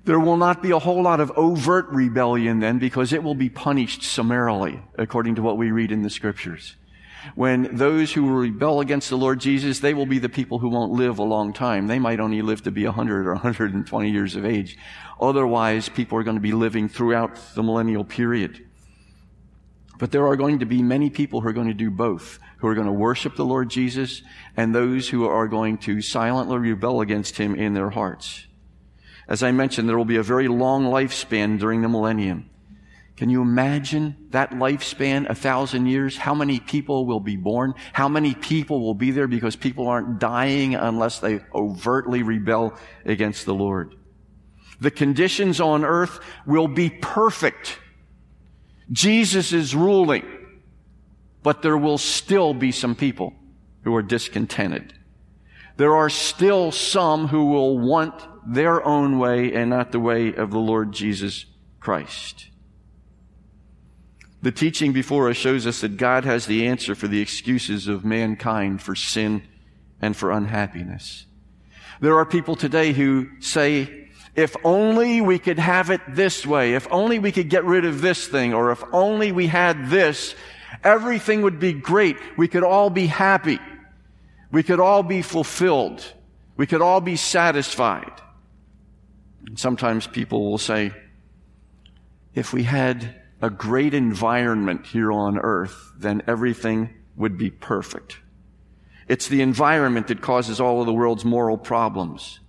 There 0.06 0.20
will 0.20 0.38
not 0.38 0.64
be 0.64 0.72
a 0.72 0.80
whole 0.80 1.04
lot 1.04 1.20
of 1.20 1.32
overt 1.32 1.90
rebellion 1.90 2.60
then 2.60 2.80
because 2.80 3.12
it 3.12 3.22
will 3.22 3.36
be 3.36 3.50
punished 3.50 4.02
summarily 4.02 4.82
according 4.98 5.36
to 5.36 5.42
what 5.42 5.58
we 5.58 5.72
read 5.72 5.92
in 5.92 6.04
the 6.04 6.10
scriptures. 6.10 6.78
When 7.36 7.76
those 7.76 8.14
who 8.14 8.40
rebel 8.40 8.82
against 8.82 9.10
the 9.10 9.18
Lord 9.18 9.40
Jesus, 9.40 9.80
they 9.80 9.94
will 9.94 10.06
be 10.06 10.20
the 10.20 10.30
people 10.30 10.60
who 10.60 10.70
won't 10.70 10.92
live 10.92 11.20
a 11.20 11.24
long 11.24 11.54
time. 11.54 11.88
They 11.88 12.00
might 12.00 12.20
only 12.20 12.42
live 12.42 12.64
to 12.64 12.72
be 12.72 12.86
100 12.86 13.28
or 13.28 13.34
120 13.34 14.12
years 14.12 14.36
of 14.36 14.46
age. 14.46 14.78
Otherwise, 15.20 15.90
people 15.90 16.18
are 16.18 16.24
going 16.24 16.38
to 16.38 16.42
be 16.42 16.54
living 16.54 16.90
throughout 16.90 17.40
the 17.56 17.64
millennial 17.64 18.04
period. 18.04 18.66
But 20.00 20.12
there 20.12 20.26
are 20.28 20.36
going 20.36 20.60
to 20.60 20.66
be 20.66 20.82
many 20.82 21.12
people 21.12 21.42
who 21.42 21.48
are 21.48 21.54
going 21.54 21.68
to 21.68 21.76
do 21.76 21.92
both, 21.92 22.40
who 22.58 22.68
are 22.68 22.76
going 22.76 22.88
to 22.88 22.94
worship 22.94 23.36
the 23.36 23.46
Lord 23.46 23.70
Jesus 23.70 24.24
and 24.58 24.74
those 24.74 25.10
who 25.10 25.28
are 25.28 25.48
going 25.48 25.78
to 25.80 26.02
silently 26.02 26.58
rebel 26.58 27.02
against 27.02 27.38
him 27.38 27.54
in 27.54 27.76
their 27.76 27.92
hearts. 27.92 28.48
As 29.28 29.44
I 29.44 29.52
mentioned, 29.52 29.88
there 29.88 29.98
will 29.98 30.06
be 30.06 30.18
a 30.18 30.24
very 30.24 30.48
long 30.48 30.86
lifespan 30.86 31.60
during 31.60 31.82
the 31.82 31.88
millennium. 31.88 32.51
Can 33.22 33.30
you 33.30 33.44
imagine 33.44 34.16
that 34.32 34.50
lifespan, 34.50 35.30
a 35.30 35.36
thousand 35.36 35.86
years? 35.86 36.18
How 36.18 36.34
many 36.34 36.60
people 36.60 37.06
will 37.06 37.20
be 37.20 37.36
born? 37.36 37.76
How 37.94 38.10
many 38.10 38.34
people 38.34 38.82
will 38.82 38.96
be 38.96 39.12
there 39.12 39.28
because 39.28 39.56
people 39.56 39.88
aren't 39.88 40.18
dying 40.18 40.74
unless 40.74 41.20
they 41.20 41.40
overtly 41.54 42.24
rebel 42.24 42.74
against 43.06 43.46
the 43.46 43.54
Lord? 43.54 43.94
The 44.80 44.90
conditions 44.90 45.62
on 45.62 45.86
earth 45.86 46.20
will 46.48 46.68
be 46.68 46.90
perfect 46.90 47.78
Jesus 48.92 49.54
is 49.54 49.76
ruling, 49.76 50.26
but 51.44 51.62
there 51.62 51.78
will 51.78 52.00
still 52.00 52.56
be 52.56 52.72
some 52.72 52.96
people 52.96 53.36
who 53.84 53.94
are 53.94 54.02
discontented. 54.02 54.96
There 55.78 55.96
are 55.96 56.10
still 56.10 56.72
some 56.72 57.28
who 57.28 57.52
will 57.52 57.78
want 57.78 58.16
their 58.52 58.84
own 58.84 59.20
way 59.20 59.54
and 59.54 59.70
not 59.70 59.92
the 59.92 60.00
way 60.00 60.34
of 60.34 60.50
the 60.50 60.58
Lord 60.58 60.92
Jesus 60.92 61.46
Christ. 61.80 62.48
The 64.42 64.52
teaching 64.52 64.92
before 64.92 65.30
us 65.30 65.38
shows 65.38 65.68
us 65.68 65.82
that 65.82 65.98
God 65.98 66.26
has 66.26 66.48
the 66.48 66.68
answer 66.68 66.96
for 66.96 67.08
the 67.08 67.22
excuses 67.22 67.88
of 67.88 68.04
mankind 68.04 68.82
for 68.82 68.96
sin 68.96 69.44
and 70.02 70.18
for 70.18 70.32
unhappiness. 70.32 71.26
There 72.00 72.18
are 72.18 72.26
people 72.26 72.56
today 72.56 72.92
who 72.92 73.30
say, 73.40 74.08
if 74.36 74.56
only 74.64 75.22
we 75.22 75.38
could 75.38 75.60
have 75.60 75.92
it 75.92 76.02
this 76.08 76.46
way, 76.46 76.74
if 76.74 76.88
only 76.90 77.20
we 77.20 77.32
could 77.32 77.50
get 77.50 77.66
rid 77.66 77.86
of 77.86 78.02
this 78.02 78.28
thing, 78.28 78.54
or 78.54 78.72
if 78.72 78.84
only 78.92 79.32
we 79.32 79.46
had 79.46 79.90
this, 79.90 80.34
everything 80.84 81.44
would 81.44 81.60
be 81.60 81.74
great. 81.74 82.18
We 82.38 82.48
could 82.48 82.64
all 82.64 82.90
be 82.90 83.06
happy. 83.06 83.60
We 84.52 84.64
could 84.64 84.80
all 84.80 85.04
be 85.04 85.22
fulfilled. 85.22 86.04
We 86.58 86.66
could 86.66 86.82
all 86.82 87.02
be 87.02 87.16
satisfied. 87.16 88.22
And 89.46 89.60
sometimes 89.60 90.08
people 90.08 90.50
will 90.50 90.58
say, 90.58 90.94
if 92.34 92.54
we 92.54 92.64
had 92.64 93.21
a 93.42 93.50
great 93.50 93.94
environment 93.94 94.86
here 94.86 95.12
on 95.12 95.40
earth, 95.40 95.92
then 95.98 96.22
everything 96.28 96.90
would 97.16 97.38
be 97.38 97.50
perfect. 97.50 98.20
It's 99.08 99.28
the 99.28 99.42
environment 99.42 100.08
that 100.08 100.22
causes 100.22 100.62
all 100.62 100.80
of 100.80 100.86
the 100.86 100.94
world's 100.94 101.26
moral 101.26 101.58
problems. 101.58 102.40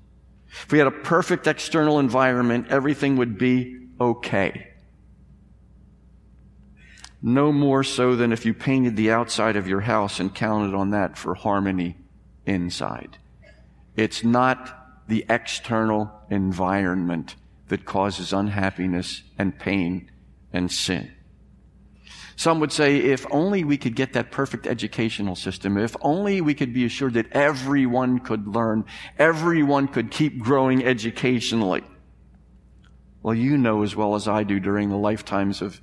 If 0.49 0.71
we 0.71 0.79
had 0.79 0.87
a 0.87 0.93
perfect 0.93 1.47
external 1.47 1.99
environment, 1.99 2.69
everything 2.69 3.17
would 3.17 3.39
be 3.39 3.89
okay. 4.01 4.69
No 7.23 7.53
more 7.53 7.83
so 7.85 8.17
than 8.17 8.33
if 8.33 8.45
you 8.45 8.53
painted 8.53 8.97
the 8.97 9.11
outside 9.11 9.57
of 9.57 9.67
your 9.67 9.81
house 9.81 10.21
and 10.21 10.35
counted 10.35 10.75
on 10.75 10.91
that 10.91 11.17
for 11.17 11.35
harmony 11.35 11.97
inside. 12.45 13.17
It's 13.97 14.23
not 14.23 15.07
the 15.09 15.25
external 15.29 16.13
environment 16.31 17.37
that 17.69 17.85
causes 17.85 18.33
unhappiness 18.33 19.23
and 19.39 19.59
pain 19.59 20.11
and 20.53 20.71
sin. 20.71 21.11
Some 22.37 22.61
would 22.61 22.73
say 22.73 22.97
if 22.97 23.27
only 23.31 23.63
we 23.63 23.77
could 23.77 23.95
get 23.95 24.15
that 24.15 24.31
perfect 24.31 24.67
educational 24.67 25.37
system, 25.37 25.77
if 25.77 25.95
only 26.01 26.41
we 26.41 26.55
could 26.55 26.73
be 26.73 26.85
assured 26.85 27.15
that 27.15 27.31
everyone 27.33 28.19
could 28.19 28.49
learn, 28.49 28.85
everyone 29.19 29.87
could 29.87 30.11
keep 30.11 30.39
growing 30.39 30.85
educationally. 30.85 31.83
Well, 33.23 33.35
you 33.35 33.57
know 33.57 33.83
as 33.83 33.95
well 33.95 34.15
as 34.15 34.27
I 34.27 34.43
do 34.43 34.59
during 34.59 34.89
the 34.89 34.97
lifetimes 34.97 35.63
of 35.63 35.81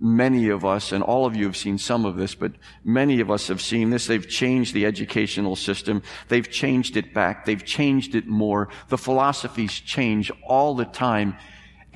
many 0.00 0.48
of 0.48 0.64
us, 0.64 0.92
and 0.92 1.02
all 1.02 1.26
of 1.26 1.36
you 1.36 1.44
have 1.44 1.56
seen 1.56 1.76
some 1.76 2.04
of 2.04 2.16
this, 2.16 2.34
but 2.34 2.52
many 2.84 3.20
of 3.20 3.30
us 3.30 3.48
have 3.48 3.60
seen 3.60 3.90
this. 3.90 4.06
They've 4.06 4.26
changed 4.26 4.72
the 4.72 4.86
educational 4.86 5.56
system. 5.56 6.02
They've 6.28 6.48
changed 6.48 6.96
it 6.96 7.12
back. 7.12 7.44
They've 7.44 7.64
changed 7.64 8.14
it 8.14 8.26
more. 8.26 8.68
The 8.88 8.98
philosophies 8.98 9.72
change 9.72 10.30
all 10.42 10.74
the 10.74 10.84
time. 10.84 11.36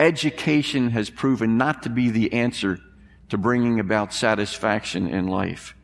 Education 0.02 0.90
has 0.90 1.11
proven 1.11 1.56
not 1.56 1.85
to 1.85 1.88
be 1.88 2.11
the 2.11 2.32
answer 2.32 2.80
to 3.28 3.38
bringing 3.38 3.78
about 3.78 4.12
satisfaction 4.12 5.06
in 5.06 5.28
life. 5.28 5.76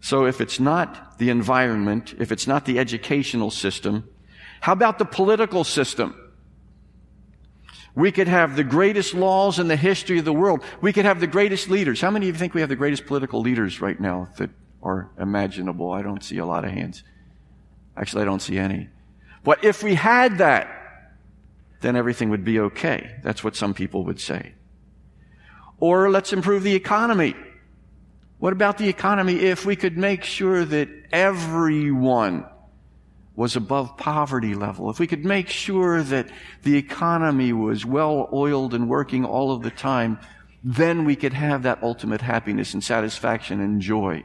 So 0.00 0.26
if 0.26 0.40
it's 0.40 0.58
not 0.58 1.16
the 1.18 1.30
environment, 1.30 2.12
if 2.18 2.32
it's 2.32 2.48
not 2.48 2.64
the 2.64 2.80
educational 2.80 3.52
system, 3.52 4.08
how 4.60 4.72
about 4.72 4.98
the 4.98 5.04
political 5.04 5.62
system? 5.62 6.20
We 7.94 8.10
could 8.10 8.26
have 8.26 8.56
the 8.56 8.64
greatest 8.64 9.14
laws 9.14 9.60
in 9.60 9.68
the 9.68 9.76
history 9.76 10.18
of 10.18 10.24
the 10.24 10.32
world. 10.32 10.64
We 10.80 10.92
could 10.92 11.04
have 11.04 11.20
the 11.20 11.28
greatest 11.28 11.70
leaders. 11.70 12.00
How 12.00 12.10
many 12.10 12.28
of 12.28 12.34
you 12.34 12.38
think 12.40 12.52
we 12.52 12.62
have 12.62 12.68
the 12.68 12.74
greatest 12.74 13.06
political 13.06 13.42
leaders 13.42 13.80
right 13.80 14.00
now 14.00 14.26
that 14.38 14.50
are 14.82 15.08
imaginable? 15.20 15.92
I 15.92 16.02
don't 16.02 16.24
see 16.24 16.38
a 16.38 16.44
lot 16.44 16.64
of 16.64 16.72
hands. 16.72 17.04
Actually, 17.96 18.22
I 18.22 18.24
don't 18.24 18.42
see 18.42 18.58
any. 18.58 18.88
But 19.44 19.62
if 19.64 19.84
we 19.84 19.94
had 19.94 20.38
that, 20.38 20.75
then 21.80 21.96
everything 21.96 22.30
would 22.30 22.44
be 22.44 22.58
okay. 22.60 23.16
That's 23.22 23.44
what 23.44 23.56
some 23.56 23.74
people 23.74 24.04
would 24.04 24.20
say. 24.20 24.54
Or 25.78 26.10
let's 26.10 26.32
improve 26.32 26.62
the 26.62 26.74
economy. 26.74 27.34
What 28.38 28.52
about 28.52 28.78
the 28.78 28.88
economy 28.88 29.40
if 29.40 29.64
we 29.64 29.76
could 29.76 29.96
make 29.96 30.24
sure 30.24 30.64
that 30.64 30.88
everyone 31.12 32.46
was 33.34 33.56
above 33.56 33.96
poverty 33.96 34.54
level? 34.54 34.90
If 34.90 34.98
we 34.98 35.06
could 35.06 35.24
make 35.24 35.48
sure 35.48 36.02
that 36.02 36.30
the 36.62 36.76
economy 36.76 37.52
was 37.52 37.84
well 37.84 38.28
oiled 38.32 38.74
and 38.74 38.88
working 38.88 39.24
all 39.24 39.52
of 39.52 39.62
the 39.62 39.70
time, 39.70 40.18
then 40.64 41.04
we 41.04 41.16
could 41.16 41.32
have 41.32 41.62
that 41.62 41.82
ultimate 41.82 42.22
happiness 42.22 42.74
and 42.74 42.82
satisfaction 42.82 43.60
and 43.60 43.80
joy. 43.80 44.24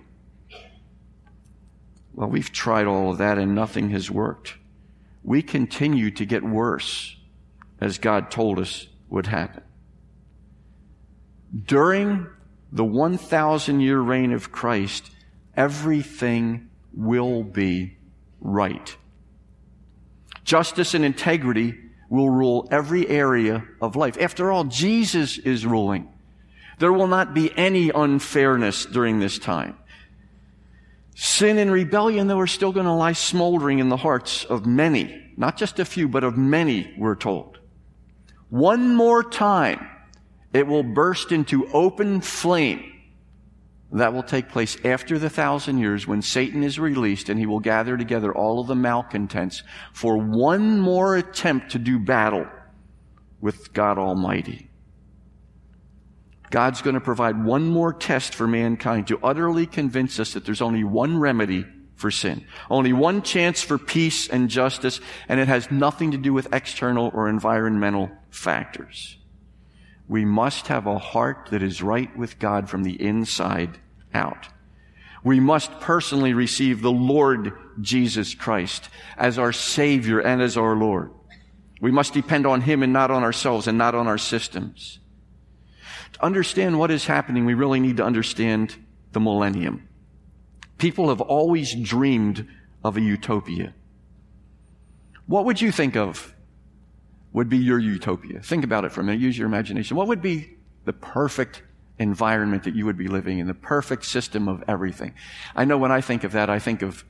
Well, 2.13 2.29
we've 2.29 2.51
tried 2.51 2.87
all 2.87 3.11
of 3.11 3.17
that 3.19 3.37
and 3.37 3.55
nothing 3.55 3.89
has 3.91 4.09
worked. 4.09 4.55
We 5.23 5.41
continue 5.41 6.11
to 6.11 6.25
get 6.25 6.43
worse 6.43 7.15
as 7.81 7.97
God 7.97 8.31
told 8.31 8.59
us 8.59 8.87
would 9.09 9.27
happen 9.27 9.63
during 11.65 12.27
the 12.71 12.85
1,000 12.85 13.81
year 13.81 13.99
reign 13.99 14.31
of 14.31 14.51
Christ, 14.51 15.11
everything 15.55 16.69
will 16.93 17.43
be 17.43 17.97
right. 18.39 18.95
Justice 20.43 20.93
and 20.93 21.03
integrity 21.03 21.77
will 22.09 22.29
rule 22.29 22.67
every 22.71 23.07
area 23.07 23.63
of 23.81 23.95
life. 23.95 24.17
After 24.19 24.51
all, 24.51 24.65
Jesus 24.65 25.37
is 25.37 25.65
ruling. 25.65 26.11
There 26.79 26.91
will 26.91 27.07
not 27.07 27.33
be 27.33 27.55
any 27.55 27.89
unfairness 27.89 28.85
during 28.85 29.19
this 29.19 29.37
time. 29.37 29.77
Sin 31.13 31.57
and 31.57 31.71
rebellion, 31.71 32.27
though, 32.27 32.39
are 32.39 32.47
still 32.47 32.71
going 32.71 32.85
to 32.85 32.91
lie 32.91 33.13
smoldering 33.13 33.79
in 33.79 33.89
the 33.89 33.97
hearts 33.97 34.43
of 34.45 34.65
many. 34.65 35.33
Not 35.37 35.57
just 35.57 35.79
a 35.79 35.85
few, 35.85 36.07
but 36.07 36.23
of 36.23 36.37
many, 36.37 36.93
we're 36.97 37.15
told. 37.15 37.50
One 38.51 38.95
more 38.95 39.23
time, 39.23 39.87
it 40.51 40.67
will 40.67 40.83
burst 40.83 41.31
into 41.31 41.71
open 41.71 42.19
flame. 42.19 42.83
That 43.93 44.13
will 44.13 44.23
take 44.23 44.49
place 44.49 44.77
after 44.83 45.17
the 45.17 45.29
thousand 45.29 45.77
years 45.77 46.05
when 46.05 46.21
Satan 46.21 46.61
is 46.61 46.77
released 46.77 47.29
and 47.29 47.39
he 47.39 47.45
will 47.45 47.61
gather 47.61 47.95
together 47.95 48.35
all 48.35 48.59
of 48.59 48.67
the 48.67 48.75
malcontents 48.75 49.63
for 49.93 50.17
one 50.17 50.81
more 50.81 51.15
attempt 51.15 51.71
to 51.71 51.79
do 51.79 51.97
battle 51.97 52.45
with 53.39 53.71
God 53.71 53.97
Almighty. 53.97 54.69
God's 56.49 56.81
going 56.81 56.95
to 56.95 57.01
provide 57.01 57.45
one 57.45 57.69
more 57.69 57.93
test 57.93 58.35
for 58.35 58.47
mankind 58.47 59.07
to 59.07 59.19
utterly 59.23 59.65
convince 59.65 60.19
us 60.19 60.33
that 60.33 60.43
there's 60.43 60.61
only 60.61 60.83
one 60.83 61.17
remedy 61.17 61.65
for 62.01 62.11
sin. 62.11 62.45
Only 62.69 62.91
one 62.91 63.21
chance 63.21 63.61
for 63.61 63.77
peace 63.77 64.27
and 64.27 64.49
justice, 64.49 64.99
and 65.29 65.39
it 65.39 65.47
has 65.47 65.71
nothing 65.71 66.11
to 66.11 66.17
do 66.17 66.33
with 66.33 66.53
external 66.53 67.11
or 67.13 67.29
environmental 67.29 68.11
factors. 68.31 69.17
We 70.09 70.25
must 70.25 70.67
have 70.67 70.87
a 70.87 70.97
heart 70.97 71.49
that 71.51 71.63
is 71.63 71.81
right 71.81 72.15
with 72.17 72.39
God 72.39 72.69
from 72.69 72.83
the 72.83 73.01
inside 73.01 73.79
out. 74.13 74.49
We 75.23 75.39
must 75.39 75.79
personally 75.79 76.33
receive 76.33 76.81
the 76.81 76.91
Lord 76.91 77.53
Jesus 77.79 78.33
Christ 78.33 78.89
as 79.17 79.37
our 79.37 79.53
Savior 79.53 80.19
and 80.19 80.41
as 80.41 80.57
our 80.57 80.75
Lord. 80.75 81.11
We 81.79 81.91
must 81.91 82.13
depend 82.13 82.45
on 82.45 82.61
Him 82.61 82.83
and 82.83 82.91
not 82.91 83.11
on 83.11 83.23
ourselves 83.23 83.67
and 83.67 83.77
not 83.77 83.95
on 83.95 84.07
our 84.07 84.17
systems 84.17 84.99
To 86.13 86.25
understand 86.25 86.77
what 86.77 86.91
is 86.91 87.05
happening, 87.05 87.45
we 87.45 87.53
really 87.53 87.79
need 87.79 87.97
to 87.97 88.03
understand 88.03 88.75
the 89.13 89.19
millennium. 89.19 89.87
People 90.81 91.09
have 91.09 91.21
always 91.21 91.75
dreamed 91.75 92.47
of 92.83 92.97
a 92.97 93.01
utopia. 93.01 93.75
What 95.27 95.45
would 95.45 95.61
you 95.61 95.71
think 95.71 95.95
of 95.95 96.33
would 97.33 97.49
be 97.49 97.59
your 97.59 97.77
utopia? 97.77 98.41
Think 98.41 98.63
about 98.63 98.83
it 98.83 98.91
for 98.91 99.01
a 99.01 99.03
minute. 99.03 99.21
Use 99.21 99.37
your 99.37 99.45
imagination. 99.45 99.95
What 99.95 100.07
would 100.07 100.23
be 100.23 100.57
the 100.85 100.93
perfect 100.93 101.61
environment 101.99 102.63
that 102.63 102.73
you 102.73 102.87
would 102.87 102.97
be 102.97 103.07
living 103.07 103.37
in, 103.37 103.45
the 103.45 103.53
perfect 103.53 104.05
system 104.05 104.47
of 104.47 104.63
everything? 104.67 105.13
I 105.55 105.65
know 105.65 105.77
when 105.77 105.91
I 105.91 106.01
think 106.01 106.23
of 106.23 106.31
that, 106.31 106.49
I 106.49 106.57
think 106.57 106.81
of, 106.81 107.05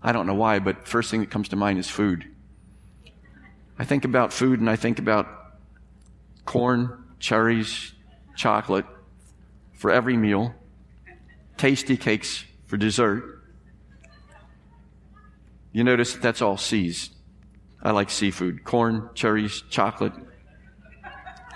I 0.00 0.12
don't 0.12 0.28
know 0.28 0.34
why, 0.34 0.60
but 0.60 0.86
first 0.86 1.10
thing 1.10 1.18
that 1.18 1.30
comes 1.30 1.48
to 1.48 1.56
mind 1.56 1.80
is 1.80 1.90
food. 1.90 2.24
I 3.80 3.84
think 3.84 4.04
about 4.04 4.32
food 4.32 4.60
and 4.60 4.70
I 4.70 4.76
think 4.76 5.00
about 5.00 5.26
corn, 6.44 7.02
cherries, 7.18 7.94
chocolate 8.36 8.86
for 9.72 9.90
every 9.90 10.16
meal, 10.16 10.54
Tastykakes 11.56 12.44
for 12.68 12.76
dessert. 12.76 13.42
You 15.72 15.82
notice 15.84 16.12
that 16.12 16.22
that's 16.22 16.40
all 16.40 16.56
C's. 16.56 17.10
I 17.82 17.90
like 17.90 18.10
seafood 18.10 18.64
corn, 18.64 19.10
cherries, 19.14 19.62
chocolate, 19.70 20.12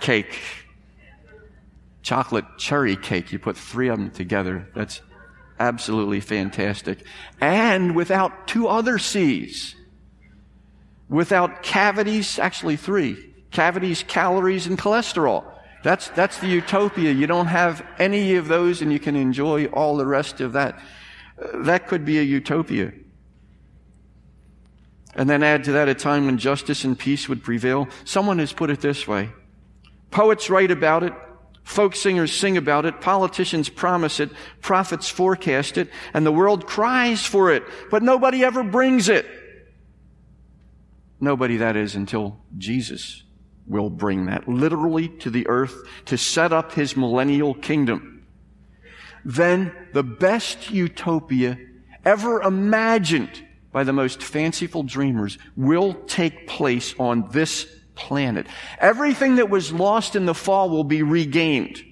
cake. 0.01 0.39
Chocolate 2.03 2.45
cherry 2.59 2.97
cake. 2.97 3.31
You 3.33 3.39
put 3.39 3.57
three 3.57 3.89
of 3.89 3.99
them 3.99 4.11
together. 4.11 4.69
That's 4.75 5.01
absolutely 5.61 6.21
fantastic. 6.21 7.05
And 7.41 7.95
without 7.95 8.49
two 8.49 8.67
other 8.67 8.99
C's. 8.99 9.77
Without 11.09 11.63
cavities, 11.63 12.39
actually 12.39 12.77
three. 12.77 13.35
Cavities, 13.51 14.03
calories, 14.03 14.67
and 14.67 14.79
cholesterol. 14.79 15.45
That's, 15.83 16.09
that's 16.11 16.39
the 16.39 16.49
utopia. 16.49 17.13
You 17.13 17.27
don't 17.27 17.47
have 17.47 17.85
any 17.99 18.37
of 18.37 18.49
those 18.49 18.83
and 18.83 18.93
you 18.93 19.01
can 19.01 19.17
enjoy 19.17 19.67
all 19.67 19.97
the 19.97 20.07
rest 20.07 20.41
of 20.41 20.53
that. 20.53 20.81
That 21.55 21.89
could 21.89 22.05
be 22.05 22.19
a 22.19 22.23
utopia. 22.23 22.93
And 25.15 25.29
then 25.29 25.43
add 25.43 25.65
to 25.65 25.73
that 25.73 25.89
a 25.89 25.95
time 25.95 26.27
when 26.27 26.39
justice 26.39 26.85
and 26.85 26.99
peace 26.99 27.29
would 27.29 27.45
prevail. 27.45 27.89
Someone 28.05 28.39
has 28.39 28.53
put 28.53 28.71
it 28.71 28.81
this 28.81 29.07
way. 29.07 29.31
Poets 30.11 30.49
write 30.49 30.71
about 30.71 31.03
it. 31.03 31.13
Folk 31.65 31.95
singers 31.95 32.33
sing 32.33 32.57
about 32.57 32.87
it. 32.87 33.01
Politicians 33.01 33.69
promise 33.69 34.21
it. 34.21 34.31
Prophets 34.61 35.09
forecast 35.09 35.79
it. 35.79 35.91
And 36.15 36.27
the 36.27 36.33
world 36.33 36.67
cries 36.67 37.25
for 37.25 37.53
it. 37.53 37.63
But 37.91 38.03
nobody 38.03 38.43
ever 38.45 38.63
brings 38.63 39.09
it. 39.09 39.27
Nobody, 41.21 41.59
that 41.59 41.77
is, 41.77 41.95
until 41.95 42.41
Jesus 42.59 43.23
will 43.67 43.91
bring 43.91 44.27
that 44.27 44.49
literally 44.49 45.09
to 45.09 45.31
the 45.31 45.47
earth 45.47 45.87
to 46.07 46.19
set 46.19 46.53
up 46.53 46.73
his 46.73 46.97
millennial 46.97 47.55
kingdom. 47.55 48.22
Then 49.25 49.73
the 49.93 50.03
best 50.03 50.71
utopia 50.71 51.59
ever 52.05 52.43
imagined 52.43 53.45
by 53.71 53.85
the 53.85 53.93
most 53.93 54.23
fanciful 54.23 54.83
dreamers 54.83 55.39
will 55.57 55.95
take 56.07 56.47
place 56.47 56.95
on 56.99 57.29
this 57.31 57.67
planet. 57.95 58.47
Everything 58.79 59.37
that 59.37 59.51
was 59.51 59.73
lost 59.73 60.17
in 60.17 60.27
the 60.27 60.35
fall 60.35 60.71
will 60.71 60.85
be 60.85 61.03
regained. 61.03 61.83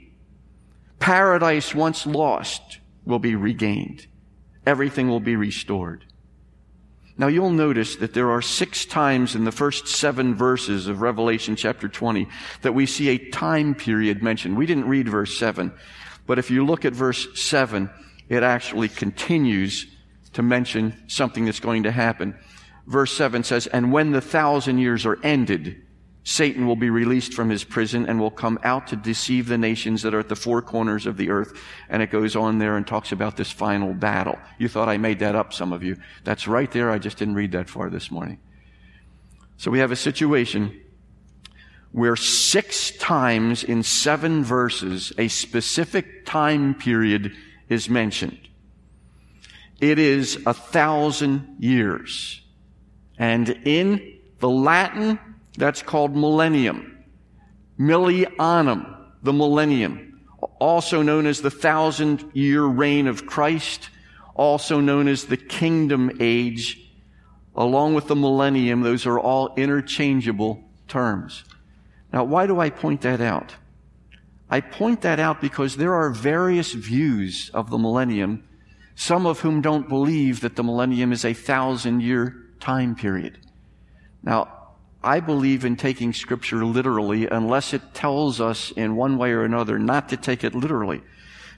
Paradise 0.99 1.75
once 1.75 2.07
lost 2.07 2.79
will 3.05 3.19
be 3.19 3.35
regained. 3.35 4.07
Everything 4.66 5.09
will 5.09 5.21
be 5.21 5.37
restored. 5.37 6.05
Now 7.16 7.27
you'll 7.27 7.51
notice 7.51 7.97
that 7.97 8.14
there 8.14 8.31
are 8.31 8.40
six 8.40 8.87
times 8.87 9.35
in 9.35 9.45
the 9.45 9.53
first 9.53 9.88
seven 9.88 10.35
verses 10.35 10.87
of 10.87 11.03
Revelation 11.03 11.55
chapter 11.55 11.88
20 11.88 12.27
that 12.62 12.73
we 12.73 12.87
see 12.87 13.09
a 13.11 13.31
time 13.31 13.75
period 13.75 14.23
mentioned. 14.23 14.57
We 14.57 14.66
didn't 14.66 14.88
read 14.88 15.09
verse 15.09 15.38
seven, 15.38 15.73
but 16.31 16.38
if 16.38 16.49
you 16.49 16.64
look 16.64 16.85
at 16.85 16.93
verse 16.93 17.27
seven, 17.35 17.90
it 18.29 18.45
actually 18.45 18.88
continues 18.88 19.88
to 20.33 20.43
mention 20.45 20.95
something 21.09 21.45
that's 21.45 21.59
going 21.59 21.83
to 21.83 21.90
happen. 21.90 22.38
Verse 22.87 23.11
seven 23.11 23.43
says, 23.43 23.66
and 23.66 23.90
when 23.90 24.12
the 24.12 24.21
thousand 24.21 24.79
years 24.79 25.05
are 25.07 25.19
ended, 25.25 25.83
Satan 26.23 26.69
will 26.69 26.77
be 26.77 26.88
released 26.88 27.35
from 27.35 27.51
his 27.51 27.64
prison 27.64 28.07
and 28.09 28.21
will 28.21 28.31
come 28.31 28.61
out 28.62 28.87
to 28.87 28.95
deceive 28.95 29.49
the 29.49 29.59
nations 29.59 30.03
that 30.03 30.14
are 30.14 30.21
at 30.21 30.29
the 30.29 30.37
four 30.37 30.62
corners 30.62 31.05
of 31.05 31.16
the 31.16 31.31
earth. 31.31 31.61
And 31.88 32.01
it 32.01 32.12
goes 32.12 32.37
on 32.37 32.61
there 32.61 32.77
and 32.77 32.87
talks 32.87 33.11
about 33.11 33.37
this 33.37 33.51
final 33.51 33.93
battle. 33.93 34.38
You 34.57 34.69
thought 34.69 34.88
I 34.88 34.99
made 34.99 35.19
that 35.19 35.35
up, 35.35 35.53
some 35.53 35.73
of 35.73 35.83
you. 35.83 35.97
That's 36.23 36.47
right 36.47 36.71
there. 36.71 36.93
I 36.93 37.01
just 37.01 37.19
didn't 37.19 37.35
read 37.35 37.51
that 37.51 37.69
far 37.69 37.90
this 37.90 38.09
morning. 38.09 38.38
So 39.57 39.73
we 39.73 39.81
have 39.81 39.90
a 39.90 39.97
situation 39.97 40.81
where 41.92 42.16
six 42.16 42.92
times 42.92 43.64
in 43.64 43.83
seven 43.83 44.44
verses 44.44 45.12
a 45.18 45.29
specific 45.29 46.24
time 46.24 46.74
period 46.74 47.33
is 47.68 47.88
mentioned. 47.88 48.38
It 49.81 49.98
is 49.98 50.38
a 50.46 50.55
thousand 50.55 51.57
years. 51.59 52.42
And 53.18 53.48
in 53.64 54.18
the 54.38 54.48
Latin 54.48 55.18
that's 55.57 55.83
called 55.83 56.16
millennium. 56.16 57.05
Millennium, 57.76 58.96
the 59.22 59.33
millennium. 59.33 60.20
Also 60.59 61.03
known 61.03 61.26
as 61.26 61.42
the 61.42 61.50
thousand 61.50 62.31
year 62.35 62.64
reign 62.64 63.07
of 63.07 63.26
Christ. 63.26 63.90
Also 64.35 64.81
known 64.81 65.09
as 65.09 65.24
the 65.24 65.37
kingdom 65.37 66.12
age. 66.20 66.79
Along 67.57 67.94
with 67.94 68.07
the 68.07 68.16
millennium, 68.16 68.83
those 68.83 69.07
are 69.07 69.18
all 69.18 69.55
interchangeable 69.57 70.64
terms. 70.87 71.44
Now, 72.12 72.25
why 72.25 72.46
do 72.46 72.59
I 72.59 72.70
point 72.70 73.03
that 73.03 73.20
out? 73.20 73.55
I 74.49 74.61
point 74.61 75.03
that 75.03 75.20
out 75.20 75.40
because 75.40 75.77
there 75.77 75.94
are 75.94 76.11
various 76.11 76.73
views 76.73 77.51
of 77.55 77.70
the 77.70 77.79
millennium, 77.79 78.42
some 78.96 79.27
of 79.27 79.40
whom 79.40 79.61
don't 79.61 79.88
believe 79.88 80.40
that 80.40 80.57
the 80.57 80.64
millennium 80.64 81.12
is 81.12 81.25
a 81.25 81.35
thousand 81.35 82.01
year 82.01 82.35
time 82.59 82.96
period. 82.96 83.38
Now, 84.23 84.61
I 85.03 85.20
believe 85.20 85.64
in 85.64 85.77
taking 85.77 86.12
scripture 86.12 86.64
literally 86.64 87.27
unless 87.27 87.73
it 87.73 87.94
tells 87.94 88.40
us 88.40 88.70
in 88.73 88.96
one 88.96 89.16
way 89.16 89.31
or 89.31 89.44
another 89.44 89.79
not 89.79 90.09
to 90.11 90.16
take 90.16 90.44
it 90.44 90.55
literally. 90.55 91.01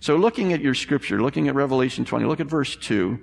So 0.00 0.16
looking 0.16 0.52
at 0.52 0.60
your 0.60 0.74
scripture, 0.74 1.20
looking 1.20 1.48
at 1.48 1.54
Revelation 1.54 2.04
20, 2.04 2.24
look 2.26 2.40
at 2.40 2.46
verse 2.46 2.76
2. 2.76 3.18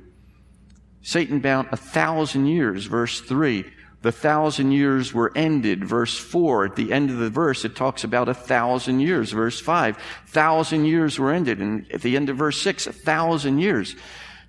Satan 1.02 1.40
bound 1.40 1.70
a 1.72 1.78
thousand 1.78 2.48
years, 2.48 2.86
verse 2.86 3.22
3. 3.22 3.66
The 4.02 4.12
thousand 4.14 4.72
years 4.72 5.14
were 5.14 5.32
ended, 5.36 5.84
verse 5.84 6.18
4. 6.18 6.66
At 6.66 6.76
the 6.78 6.94
end 6.94 7.10
of 7.10 7.18
the 7.18 7.30
verse, 7.30 7.66
it 7.66 7.76
talks 7.76 8.06
about 8.06 8.30
a 8.30 8.34
thousand 8.34 9.02
years, 9.02 9.32
verse 9.32 9.60
five, 9.60 9.98
thousand 10.28 10.86
years 10.86 11.20
were 11.20 11.34
ended. 11.34 11.60
And 11.60 11.86
at 11.92 12.02
the 12.02 12.16
end 12.16 12.30
of 12.30 12.38
verse 12.38 12.62
6, 12.62 12.88
a 12.88 12.94
thousand 12.94 13.60
years. 13.60 13.96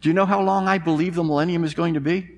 Do 0.00 0.08
you 0.08 0.14
know 0.14 0.26
how 0.26 0.40
long 0.40 0.68
I 0.68 0.78
believe 0.78 1.16
the 1.16 1.24
millennium 1.24 1.64
is 1.64 1.74
going 1.74 1.94
to 1.94 2.00
be? 2.00 2.28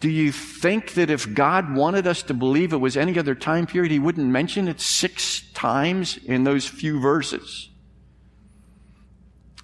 Do 0.00 0.10
you 0.10 0.32
think 0.32 0.94
that 0.94 1.10
if 1.10 1.32
God 1.32 1.76
wanted 1.76 2.08
us 2.08 2.24
to 2.24 2.34
believe 2.34 2.72
it 2.72 2.78
was 2.78 2.96
any 2.96 3.16
other 3.18 3.36
time 3.36 3.66
period, 3.66 3.92
He 3.92 4.00
wouldn't 4.00 4.26
mention 4.26 4.66
it 4.66 4.80
six 4.80 5.42
times 5.52 6.18
in 6.24 6.42
those 6.42 6.66
few 6.66 7.00
verses? 7.00 7.68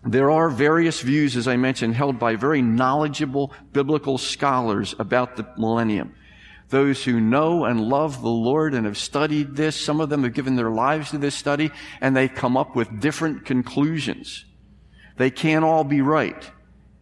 There 0.04 0.30
are 0.30 0.48
various 0.48 1.00
views, 1.00 1.37
as 1.37 1.48
I 1.48 1.56
mentioned, 1.56 1.94
held 1.94 2.18
by 2.18 2.37
very 2.37 2.62
knowledgeable 2.62 3.52
biblical 3.72 4.16
scholars 4.16 4.94
about 4.98 5.37
the 5.37 5.46
millennium. 5.56 6.14
Those 6.68 7.04
who 7.04 7.20
know 7.20 7.64
and 7.64 7.80
love 7.80 8.20
the 8.20 8.28
Lord 8.28 8.74
and 8.74 8.87
have 8.87 8.98
studied 8.98 9.56
this, 9.56 9.74
some 9.74 10.00
of 10.00 10.11
them 10.11 10.22
have 10.22 10.34
given 10.34 10.54
their 10.54 10.70
lives 10.70 11.11
to 11.11 11.18
this 11.18 11.34
study, 11.34 11.70
and 12.00 12.14
they 12.14 12.28
come 12.28 12.56
up 12.56 12.76
with 12.76 13.00
different 13.00 13.44
conclusions. 13.44 14.44
They 15.16 15.30
can't 15.30 15.64
all 15.64 15.84
be 15.84 16.00
right. 16.00 16.50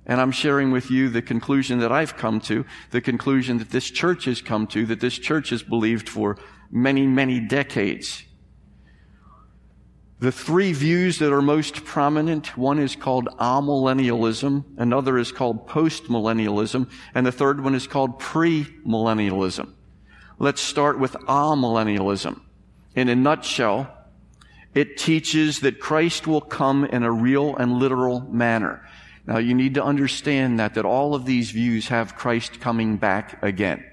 And 0.07 0.21
I'm 0.21 0.31
sharing 0.31 0.71
with 0.71 0.91
you 0.91 1.09
the 1.09 1.21
conclusion 1.21 1.81
that 1.81 1.91
I've 1.91 2.17
come 2.17 2.41
to, 2.43 2.65
the 2.93 3.01
conclusion 3.01 3.59
that 3.59 3.71
this 3.71 3.91
church 3.91 4.25
has 4.27 4.41
come 4.41 4.69
to, 4.69 4.87
that 4.87 5.01
this 5.01 5.19
church 5.19 5.51
has 5.51 5.65
believed 5.65 6.09
for 6.09 6.39
many, 6.71 7.07
many 7.07 7.41
decades. 7.41 8.23
The 10.19 10.33
three 10.33 10.73
views 10.73 11.19
that 11.19 11.33
are 11.33 11.43
most 11.43 11.85
prominent, 11.85 12.57
one 12.57 12.79
is 12.79 12.97
called 12.97 13.29
amillennialism, 13.39 14.65
another 14.79 15.19
is 15.19 15.31
called 15.31 15.69
postmillennialism, 15.69 16.89
and 17.15 17.27
the 17.27 17.33
third 17.33 17.63
one 17.63 17.75
is 17.75 17.87
called 17.87 18.19
premillennialism. 18.19 19.75
Let's 20.39 20.63
start 20.63 20.99
with 20.99 21.13
amillennialism. 21.13 22.41
In 22.95 23.11
a 23.11 23.15
nutshell, 23.15 23.93
it 24.75 24.97
teaches 24.97 25.61
that 25.61 25.81
Christ 25.81 26.27
will 26.27 26.41
come 26.41 26.87
in 26.87 27.03
a 27.03 27.13
real 27.13 27.55
and 27.57 27.75
literal 27.75 28.21
manner. 28.21 28.89
Now 29.27 29.37
you 29.37 29.55
need 29.55 29.75
to 29.75 29.85
understand 29.85 30.59
that, 30.61 30.75
that 30.75 30.87
all 30.87 31.15
of 31.15 31.27
these 31.27 31.51
views 31.51 31.89
have 31.89 32.17
Christ 32.17 32.59
coming 32.61 32.97
back 32.97 33.43
again. 33.43 33.85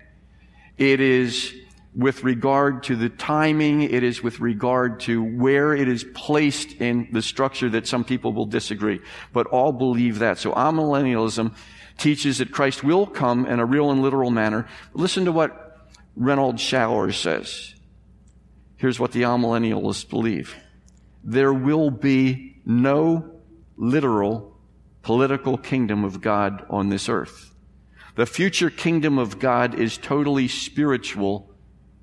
It 0.77 1.01
is 1.01 1.53
with 1.95 2.23
regard 2.23 2.83
to 2.83 2.95
the 2.95 3.09
timing, 3.09 3.83
it 3.83 4.03
is 4.03 4.23
with 4.23 4.39
regard 4.39 4.99
to 5.01 5.23
where 5.23 5.75
it 5.75 5.87
is 5.87 6.03
placed 6.03 6.73
in 6.73 7.07
the 7.11 7.21
structure 7.21 7.69
that 7.69 7.87
some 7.87 8.03
people 8.03 8.33
will 8.33 8.47
disagree. 8.47 8.99
But 9.31 9.47
all 9.47 9.71
believe 9.71 10.19
that. 10.19 10.39
So 10.39 10.53
amillennialism 10.53 11.53
teaches 11.97 12.39
that 12.39 12.51
Christ 12.51 12.83
will 12.83 13.05
come 13.05 13.45
in 13.45 13.59
a 13.59 13.65
real 13.65 13.91
and 13.91 14.01
literal 14.01 14.31
manner. 14.31 14.67
Listen 14.93 15.25
to 15.25 15.31
what 15.31 15.87
Renald 16.19 16.59
Showers 16.59 17.17
says. 17.17 17.75
Here's 18.77 18.99
what 18.99 19.11
the 19.11 19.21
amillennialists 19.21 20.09
believe. 20.09 20.55
There 21.23 21.53
will 21.53 21.91
be 21.91 22.57
no 22.65 23.39
literal 23.77 24.57
political 25.03 25.57
kingdom 25.57 26.03
of 26.03 26.21
God 26.21 26.65
on 26.69 26.89
this 26.89 27.07
earth. 27.07 27.53
The 28.15 28.25
future 28.25 28.69
kingdom 28.69 29.17
of 29.17 29.39
God 29.39 29.75
is 29.75 29.97
totally 29.97 30.47
spiritual 30.47 31.52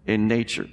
in 0.07 0.29
nature. 0.29 0.69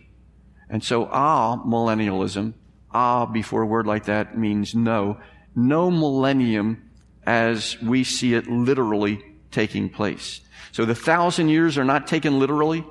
And 0.69 0.83
so 0.83 1.07
ah 1.11 1.57
millennialism, 1.63 2.53
ah 2.91 3.25
before 3.25 3.61
a 3.61 3.65
word 3.65 3.87
like 3.87 4.05
that 4.05 4.37
means 4.37 4.75
no, 4.75 5.17
no 5.55 5.89
millennium 5.89 6.89
as 7.25 7.79
we 7.81 8.03
see 8.03 8.33
it 8.33 8.47
literally 8.47 9.23
taking 9.51 9.89
place. 9.89 10.41
So 10.71 10.85
the 10.85 10.95
thousand 10.95 11.49
years 11.49 11.77
are 11.77 11.85
not 11.85 12.07
taken 12.07 12.39
literally. 12.39 12.85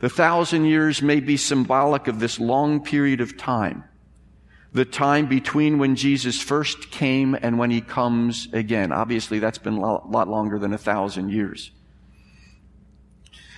The 0.00 0.08
thousand 0.08 0.64
years 0.64 1.00
may 1.00 1.20
be 1.20 1.36
symbolic 1.36 2.08
of 2.08 2.18
this 2.18 2.40
long 2.40 2.82
period 2.82 3.20
of 3.20 3.36
time. 3.36 3.84
The 4.72 4.84
time 4.84 5.26
between 5.26 5.78
when 5.78 5.96
Jesus 5.96 6.40
first 6.40 6.90
came 6.90 7.36
and 7.40 7.58
when 7.58 7.70
he 7.70 7.80
comes 7.80 8.48
again. 8.52 8.90
Obviously, 8.90 9.38
that's 9.38 9.58
been 9.58 9.74
a 9.74 10.06
lot 10.06 10.28
longer 10.28 10.58
than 10.58 10.72
a 10.72 10.78
thousand 10.78 11.28
years. 11.28 11.70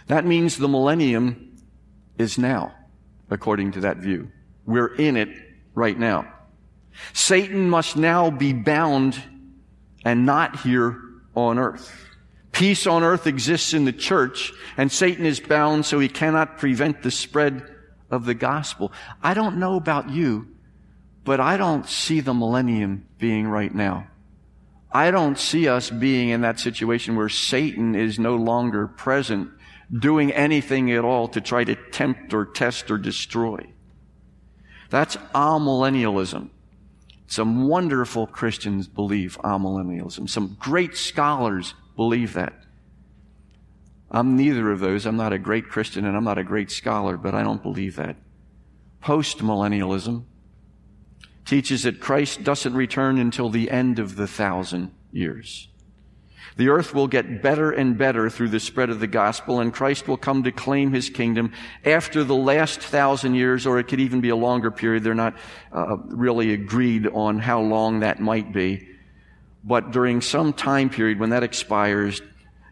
That 0.09 0.27
means 0.27 0.59
the 0.59 0.69
millennium 0.69 1.54
is 2.19 2.39
now, 2.39 2.75
according 3.31 3.73
to 3.73 3.81
that 3.81 3.99
view. 3.99 4.31
We're 4.67 4.95
in 4.95 5.17
it 5.17 5.29
right 5.75 5.99
now. 5.99 6.33
Satan 7.13 7.69
must 7.69 7.97
now 7.97 8.31
be 8.31 8.53
bound 8.53 9.21
and 10.05 10.27
not 10.27 10.61
here 10.61 11.01
on 11.35 11.59
earth. 11.59 11.93
Peace 12.53 12.87
on 12.87 13.03
earth 13.03 13.27
exists 13.27 13.75
in 13.75 13.85
the 13.85 13.93
church, 13.93 14.53
and 14.77 14.91
Satan 14.93 15.27
is 15.27 15.41
bound 15.41 15.85
so 15.85 15.99
he 15.99 16.09
cannot 16.09 16.59
prevent 16.59 17.03
the 17.03 17.11
spread 17.11 17.69
of 18.11 18.27
the 18.27 18.35
gospel. 18.35 18.93
I 19.23 19.35
don't 19.35 19.59
know 19.59 19.75
about 19.75 20.11
you, 20.11 20.47
but 21.25 21.41
I 21.41 21.57
don't 21.57 21.89
see 21.89 22.21
the 22.21 22.35
millennium 22.35 23.07
being 23.19 23.49
right 23.49 23.75
now. 23.75 24.07
I 24.93 25.11
don't 25.11 25.37
see 25.37 25.67
us 25.67 25.91
being 25.91 26.29
in 26.29 26.43
that 26.43 26.61
situation 26.61 27.17
where 27.17 27.29
Satan 27.29 27.97
is 27.97 28.21
no 28.21 28.37
longer 28.37 28.87
present, 28.87 29.51
doing 29.93 30.33
anything 30.33 30.91
at 30.93 31.05
all 31.05 31.29
to 31.29 31.41
try 31.41 31.65
to 31.65 31.75
tempt 31.75 32.33
or 32.33 32.45
test 32.45 32.91
or 32.91 32.99
destroy. 32.99 33.67
That's 34.91 35.17
amillennialism. 35.35 36.51
Some 37.27 37.69
wonderful 37.69 38.27
Christians 38.27 38.87
believe 38.87 39.39
amillennialism. 39.43 40.29
Some 40.29 40.57
great 40.61 40.97
scholars 40.97 41.75
believe 41.97 42.35
that. 42.35 42.53
I'm 44.11 44.37
neither 44.37 44.71
of 44.71 44.81
those. 44.81 45.07
I'm 45.07 45.17
not 45.17 45.33
a 45.33 45.39
great 45.39 45.69
Christian 45.69 46.05
and 46.05 46.17
I'm 46.17 46.25
not 46.25 46.39
a 46.39 46.45
great 46.45 46.71
scholar, 46.71 47.17
but 47.17 47.35
I 47.35 47.43
don't 47.43 47.63
believe 47.63 47.97
that. 47.97 48.17
Postmillennialism 49.03 50.25
teaches 51.45 51.83
that 51.83 52.01
Christ 52.01 52.45
doesn't 52.45 52.75
return 52.75 53.19
until 53.19 53.51
the 53.51 53.71
end 53.71 53.99
of 53.99 54.17
the 54.17 54.27
thousand 54.29 54.93
years. 55.13 55.69
The 56.57 56.69
earth 56.69 56.95
will 56.95 57.09
get 57.09 57.43
better 57.43 57.73
and 57.73 57.99
better 57.99 58.31
through 58.31 58.51
the 58.51 58.61
spread 58.61 58.89
of 58.91 59.01
the 59.01 59.09
gospel, 59.09 59.59
and 59.59 59.73
Christ 59.73 60.07
will 60.07 60.17
come 60.17 60.45
to 60.45 60.53
claim 60.53 60.93
his 60.93 61.11
kingdom 61.11 61.53
after 61.85 62.23
the 62.23 62.37
last 62.37 62.81
thousand 62.81 63.35
years, 63.35 63.67
or 63.67 63.79
it 63.81 63.89
could 63.89 64.01
even 64.01 64.21
be 64.21 64.29
a 64.29 64.37
longer 64.37 64.71
period. 64.71 65.03
They're 65.03 65.15
not 65.15 65.37
uh, 65.73 65.97
really 65.97 66.53
agreed 66.53 67.09
on 67.09 67.41
how 67.41 67.61
long 67.61 68.01
that 68.01 68.21
might 68.21 68.53
be. 68.53 68.89
But 69.65 69.91
during 69.91 70.21
some 70.21 70.53
time 70.53 70.91
period 70.91 71.19
when 71.19 71.31
that 71.31 71.43
expires, 71.43 72.23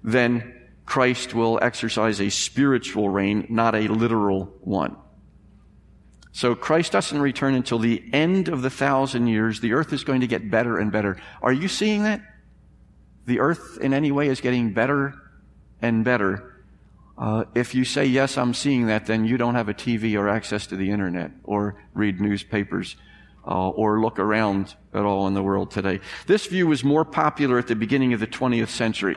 then 0.05 0.55
Christ 0.87 1.35
will 1.35 1.59
exercise 1.61 2.21
a 2.21 2.29
spiritual 2.29 3.09
reign, 3.09 3.47
not 3.49 3.75
a 3.75 3.89
literal 3.89 4.45
one. 4.61 4.97
So 6.33 6.55
Christ 6.55 6.93
doesn't 6.93 7.21
return 7.21 7.55
until 7.55 7.79
the 7.79 8.03
end 8.13 8.49
of 8.49 8.63
the 8.63 8.71
thousand 8.71 9.27
years. 9.27 9.61
The 9.61 9.73
earth 9.73 9.93
is 9.93 10.05
going 10.05 10.21
to 10.21 10.27
get 10.27 10.51
better 10.51 10.79
and 10.79 10.93
better. 10.93 11.21
Are 11.43 11.53
you 11.53 11.69
seeing 11.69 12.05
that? 12.05 12.23
The 13.27 13.41
earth 13.41 13.79
in 13.81 13.95
any 13.95 14.11
way 14.11 14.29
is 14.29 14.41
getting 14.41 14.73
better 14.73 15.15
and 15.81 16.05
better. 16.05 16.65
Uh, 17.17 17.45
if 17.55 17.75
you 17.75 17.85
say, 17.85 18.05
yes, 18.05 18.37
I'm 18.37 18.55
seeing 18.55 18.87
that, 18.87 19.07
then 19.07 19.25
you 19.25 19.37
don't 19.37 19.55
have 19.55 19.69
a 19.69 19.75
TV 19.75 20.19
or 20.19 20.29
access 20.29 20.67
to 20.69 20.77
the 20.77 20.91
internet 20.91 21.31
or 21.45 21.77
read 21.95 22.21
newspapers 22.21 22.97
uh, 23.47 23.69
or 23.71 24.01
look 24.01 24.19
around 24.19 24.75
at 24.95 25.05
all 25.05 25.27
in 25.27 25.35
the 25.35 25.43
world 25.43 25.71
today. 25.71 26.01
This 26.27 26.47
view 26.47 26.67
was 26.67 26.83
more 26.85 27.05
popular 27.05 27.59
at 27.59 27.67
the 27.67 27.77
beginning 27.77 28.13
of 28.13 28.21
the 28.21 28.27
20th 28.27 28.69
century. 28.69 29.17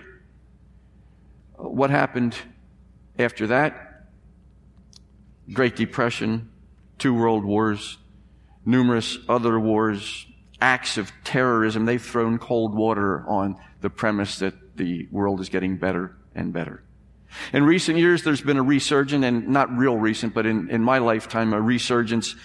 What 1.58 1.90
happened 1.90 2.36
after 3.18 3.48
that? 3.48 4.08
Great 5.54 5.76
Depression, 5.76 6.52
two 6.98 7.14
world 7.14 7.46
wars, 7.46 7.98
numerous 8.66 9.18
other 9.30 9.60
wars, 9.60 10.26
acts 10.60 10.98
of 10.98 11.12
terrorism. 11.24 11.86
They've 11.86 12.02
thrown 12.02 12.40
cold 12.40 12.74
water 12.74 13.24
on 13.28 13.58
the 13.86 13.90
premise 13.92 14.40
that 14.40 14.56
the 14.78 15.08
world 15.12 15.40
is 15.40 15.48
getting 15.48 15.78
better 15.78 16.18
and 16.34 16.52
better. 16.52 16.82
In 17.54 17.64
recent 17.64 18.00
years, 18.00 18.24
there's 18.24 18.42
been 18.42 18.58
a 18.58 18.64
resurgence, 18.64 19.24
and 19.24 19.50
not 19.50 19.78
real 19.78 19.96
recent, 19.96 20.34
but 20.34 20.48
in, 20.48 20.72
in 20.72 20.82
my 20.82 20.98
lifetime, 20.98 21.54
a 21.54 21.62
resurgence 21.62 22.36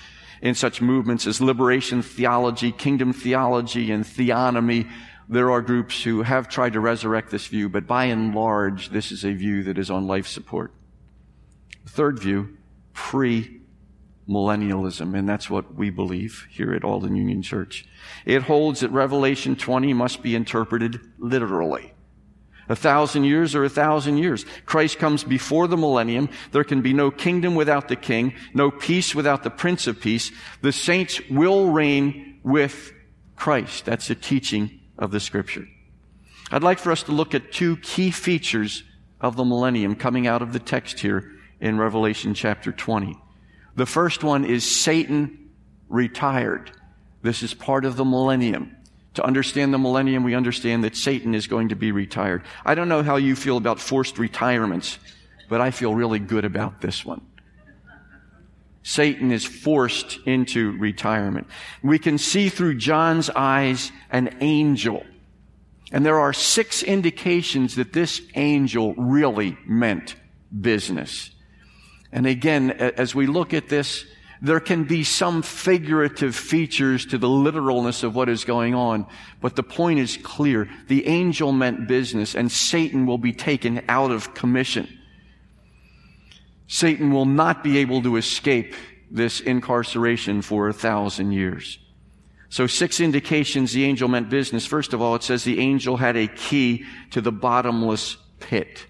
in 0.43 0.55
such 0.55 0.83
movements 0.83 1.27
as 1.27 1.41
liberation 1.41 2.03
theology, 2.03 2.73
kingdom 2.73 3.15
theology, 3.15 3.91
and 3.91 4.05
theonomy. 4.05 4.91
There 5.31 5.51
are 5.51 5.63
groups 5.63 6.03
who 6.03 6.21
have 6.21 6.47
tried 6.51 6.75
to 6.75 6.81
resurrect 6.81 7.31
this 7.31 7.47
view, 7.47 7.71
but 7.71 7.87
by 7.87 8.05
and 8.05 8.35
large, 8.35 8.91
this 8.91 9.11
is 9.11 9.25
a 9.25 9.33
view 9.33 9.63
that 9.63 9.79
is 9.79 9.91
on 9.91 10.07
life 10.07 10.27
support. 10.27 10.75
Third 11.87 12.19
view, 12.19 12.59
pre 12.93 13.60
millennialism, 14.31 15.19
and 15.19 15.29
that's 15.29 15.51
what 15.51 15.75
we 15.75 15.91
believe 15.91 16.47
here 16.51 16.73
at 16.73 16.85
Alden 16.85 17.17
Union 17.17 17.43
Church. 17.43 17.85
It 18.25 18.43
holds 18.43 18.81
that 18.81 18.91
Revelation 18.91 19.57
20 19.57 19.93
must 19.93 20.23
be 20.23 20.35
interpreted 20.35 21.01
literally. 21.19 21.93
A 22.69 22.77
thousand 22.77 23.25
years 23.25 23.57
or 23.57 23.65
a 23.65 23.69
thousand 23.69 24.19
years. 24.19 24.47
Christ 24.65 25.01
comes 25.01 25.25
before 25.25 25.67
the 25.67 25.77
millennium. 25.77 26.29
There 26.53 26.63
can 26.63 26.83
be 26.83 26.93
no 26.93 27.11
kingdom 27.11 27.57
without 27.57 27.89
the 27.89 27.97
king, 27.97 28.35
no 28.55 28.71
peace 28.71 29.13
without 29.13 29.43
the 29.43 29.51
prince 29.51 29.89
of 29.89 30.01
peace. 30.01 30.31
The 30.63 30.71
saints 30.71 31.21
will 31.29 31.73
reign 31.73 32.39
with 32.45 32.93
Christ. 33.35 33.87
That's 33.87 34.07
the 34.07 34.15
teaching 34.15 34.79
of 34.97 35.11
the 35.11 35.19
scripture. 35.19 35.67
I'd 36.53 36.63
like 36.63 36.79
for 36.79 36.93
us 36.93 37.03
to 37.05 37.13
look 37.13 37.35
at 37.35 37.51
two 37.51 37.77
key 37.79 38.13
features 38.13 38.85
of 39.21 39.35
the 39.35 39.45
millennium 39.45 39.97
coming 39.97 40.29
out 40.29 40.43
of 40.43 40.53
the 40.53 40.61
text 40.61 41.01
here 41.01 41.33
in 41.61 41.77
Revelation 41.77 42.35
chapter 42.35 42.71
20. 42.71 43.17
The 43.81 43.87
first 43.87 44.23
one 44.23 44.45
is 44.45 44.71
Satan 44.71 45.53
retired. 45.89 46.71
This 47.23 47.43
is 47.43 47.55
part 47.55 47.87
of 47.87 47.97
the 47.97 48.05
millennium. 48.05 48.77
To 49.15 49.25
understand 49.25 49.73
the 49.73 49.79
millennium, 49.79 50.23
we 50.23 50.35
understand 50.35 50.85
that 50.85 50.95
Satan 50.95 51.35
is 51.35 51.47
going 51.47 51.71
to 51.71 51.77
be 51.77 51.91
retired. 51.91 52.43
I 52.63 52.75
don't 52.75 52.91
know 52.91 53.03
how 53.03 53.17
you 53.17 53.35
feel 53.35 53.57
about 53.57 53.81
forced 53.81 54.19
retirements, 54.19 54.99
but 55.49 55.63
I 55.63 55.71
feel 55.71 55.95
really 55.95 56.19
good 56.19 56.45
about 56.45 56.83
this 56.83 57.07
one. 57.07 57.23
Satan 58.83 59.33
is 59.33 59.47
forced 59.47 60.19
into 60.27 60.73
retirement. 60.73 61.47
We 61.83 61.99
can 61.99 62.19
see 62.19 62.51
through 62.51 62.75
John's 62.75 63.31
eyes 63.31 63.93
an 64.11 64.37
angel. 64.43 65.07
And 65.91 66.05
there 66.05 66.21
are 66.21 66.35
six 66.35 66.83
indications 66.83 67.77
that 67.77 67.95
this 67.95 68.21
angel 68.35 68.93
really 68.99 69.57
meant 69.65 70.17
business. 70.61 71.31
And 72.13 72.27
again, 72.27 72.71
as 72.71 73.15
we 73.15 73.27
look 73.27 73.55
at 73.55 73.69
this, 73.69 74.05
there 74.43 74.61
can 74.61 74.85
be 74.85 75.05
some 75.05 75.43
figurative 75.43 76.35
features 76.35 77.05
to 77.07 77.19
the 77.19 77.29
literalness 77.29 78.03
of 78.03 78.15
what 78.15 78.29
is 78.29 78.45
going 78.45 78.75
on, 78.75 79.07
but 79.41 79.55
the 79.55 79.63
point 79.63 79.99
is 79.99 80.17
clear. 80.17 80.69
The 80.89 81.07
angel 81.07 81.53
meant 81.53 81.87
business 81.87 82.35
and 82.35 82.51
Satan 82.51 83.07
will 83.07 83.19
be 83.19 83.33
taken 83.33 83.85
out 83.89 84.11
of 84.11 84.33
commission. 84.33 84.89
Satan 86.69 87.13
will 87.13 87.27
not 87.27 87.63
be 87.63 87.79
able 87.79 88.03
to 88.03 88.17
escape 88.17 88.75
this 89.11 89.41
incarceration 89.41 90.41
for 90.41 90.69
a 90.69 90.73
thousand 90.73 91.33
years. 91.33 91.79
So 92.49 92.67
six 92.67 92.99
indications 93.01 93.73
the 93.73 93.85
angel 93.85 94.09
meant 94.09 94.31
business. 94.31 94.67
First 94.67 94.93
of 94.93 95.03
all, 95.03 95.15
it 95.17 95.23
says 95.23 95.45
the 95.45 95.61
angel 95.61 95.97
had 95.97 96.17
a 96.17 96.29
key 96.29 96.85
to 97.11 97.21
the 97.21 97.33
bottomless 97.33 98.17
pit. 98.39 98.87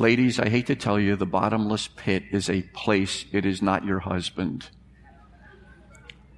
Ladies, 0.00 0.38
I 0.38 0.48
hate 0.48 0.66
to 0.66 0.76
tell 0.76 0.98
you, 0.98 1.16
the 1.16 1.26
bottomless 1.26 1.88
pit 1.88 2.24
is 2.30 2.48
a 2.48 2.62
place. 2.62 3.24
It 3.32 3.44
is 3.46 3.62
not 3.62 3.84
your 3.84 4.00
husband. 4.00 4.68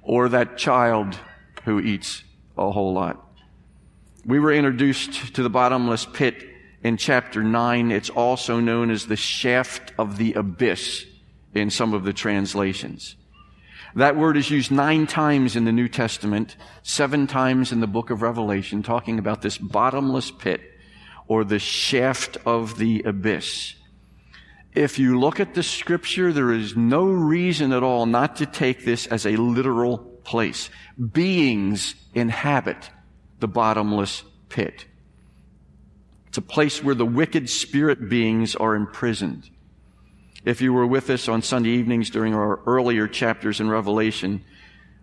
Or 0.01 0.29
that 0.29 0.57
child 0.57 1.17
who 1.65 1.79
eats 1.79 2.23
a 2.57 2.71
whole 2.71 2.93
lot. 2.93 3.25
We 4.25 4.39
were 4.39 4.51
introduced 4.51 5.35
to 5.35 5.43
the 5.43 5.49
bottomless 5.49 6.05
pit 6.05 6.47
in 6.83 6.97
chapter 6.97 7.43
9. 7.43 7.91
It's 7.91 8.09
also 8.09 8.59
known 8.59 8.91
as 8.91 9.07
the 9.07 9.15
shaft 9.15 9.93
of 9.97 10.17
the 10.17 10.33
abyss 10.33 11.05
in 11.53 11.69
some 11.69 11.93
of 11.93 12.03
the 12.03 12.13
translations. 12.13 13.15
That 13.95 14.15
word 14.15 14.37
is 14.37 14.51
used 14.51 14.71
nine 14.71 15.07
times 15.07 15.55
in 15.55 15.65
the 15.65 15.71
New 15.71 15.87
Testament, 15.87 16.55
seven 16.83 17.25
times 17.25 17.71
in 17.71 17.79
the 17.79 17.87
book 17.87 18.09
of 18.09 18.21
Revelation, 18.21 18.83
talking 18.83 19.17
about 19.17 19.41
this 19.41 19.57
bottomless 19.57 20.31
pit 20.31 20.61
or 21.29 21.45
the 21.45 21.59
shaft 21.59 22.37
of 22.45 22.77
the 22.77 23.03
abyss. 23.03 23.75
If 24.73 24.99
you 24.99 25.19
look 25.19 25.39
at 25.39 25.53
the 25.53 25.63
scripture, 25.63 26.33
there 26.33 26.51
is 26.51 26.75
no 26.75 27.05
reason 27.05 27.71
at 27.71 27.83
all 27.83 28.05
not 28.05 28.37
to 28.37 28.45
take 28.45 28.83
this 28.83 29.07
as 29.07 29.25
a 29.25 29.37
literal 29.37 29.99
place. 29.99 30.69
Beings 31.13 31.95
inhabit 32.13 32.89
the 33.39 33.47
bottomless 33.47 34.23
pit. 34.49 34.85
It's 36.27 36.37
a 36.37 36.41
place 36.41 36.83
where 36.83 36.95
the 36.95 37.05
wicked 37.05 37.49
spirit 37.49 38.09
beings 38.09 38.55
are 38.55 38.75
imprisoned. 38.75 39.49
If 40.45 40.61
you 40.61 40.73
were 40.73 40.87
with 40.87 41.09
us 41.09 41.27
on 41.27 41.41
Sunday 41.41 41.71
evenings 41.71 42.09
during 42.09 42.33
our 42.33 42.59
earlier 42.65 43.07
chapters 43.07 43.59
in 43.59 43.69
Revelation, 43.69 44.43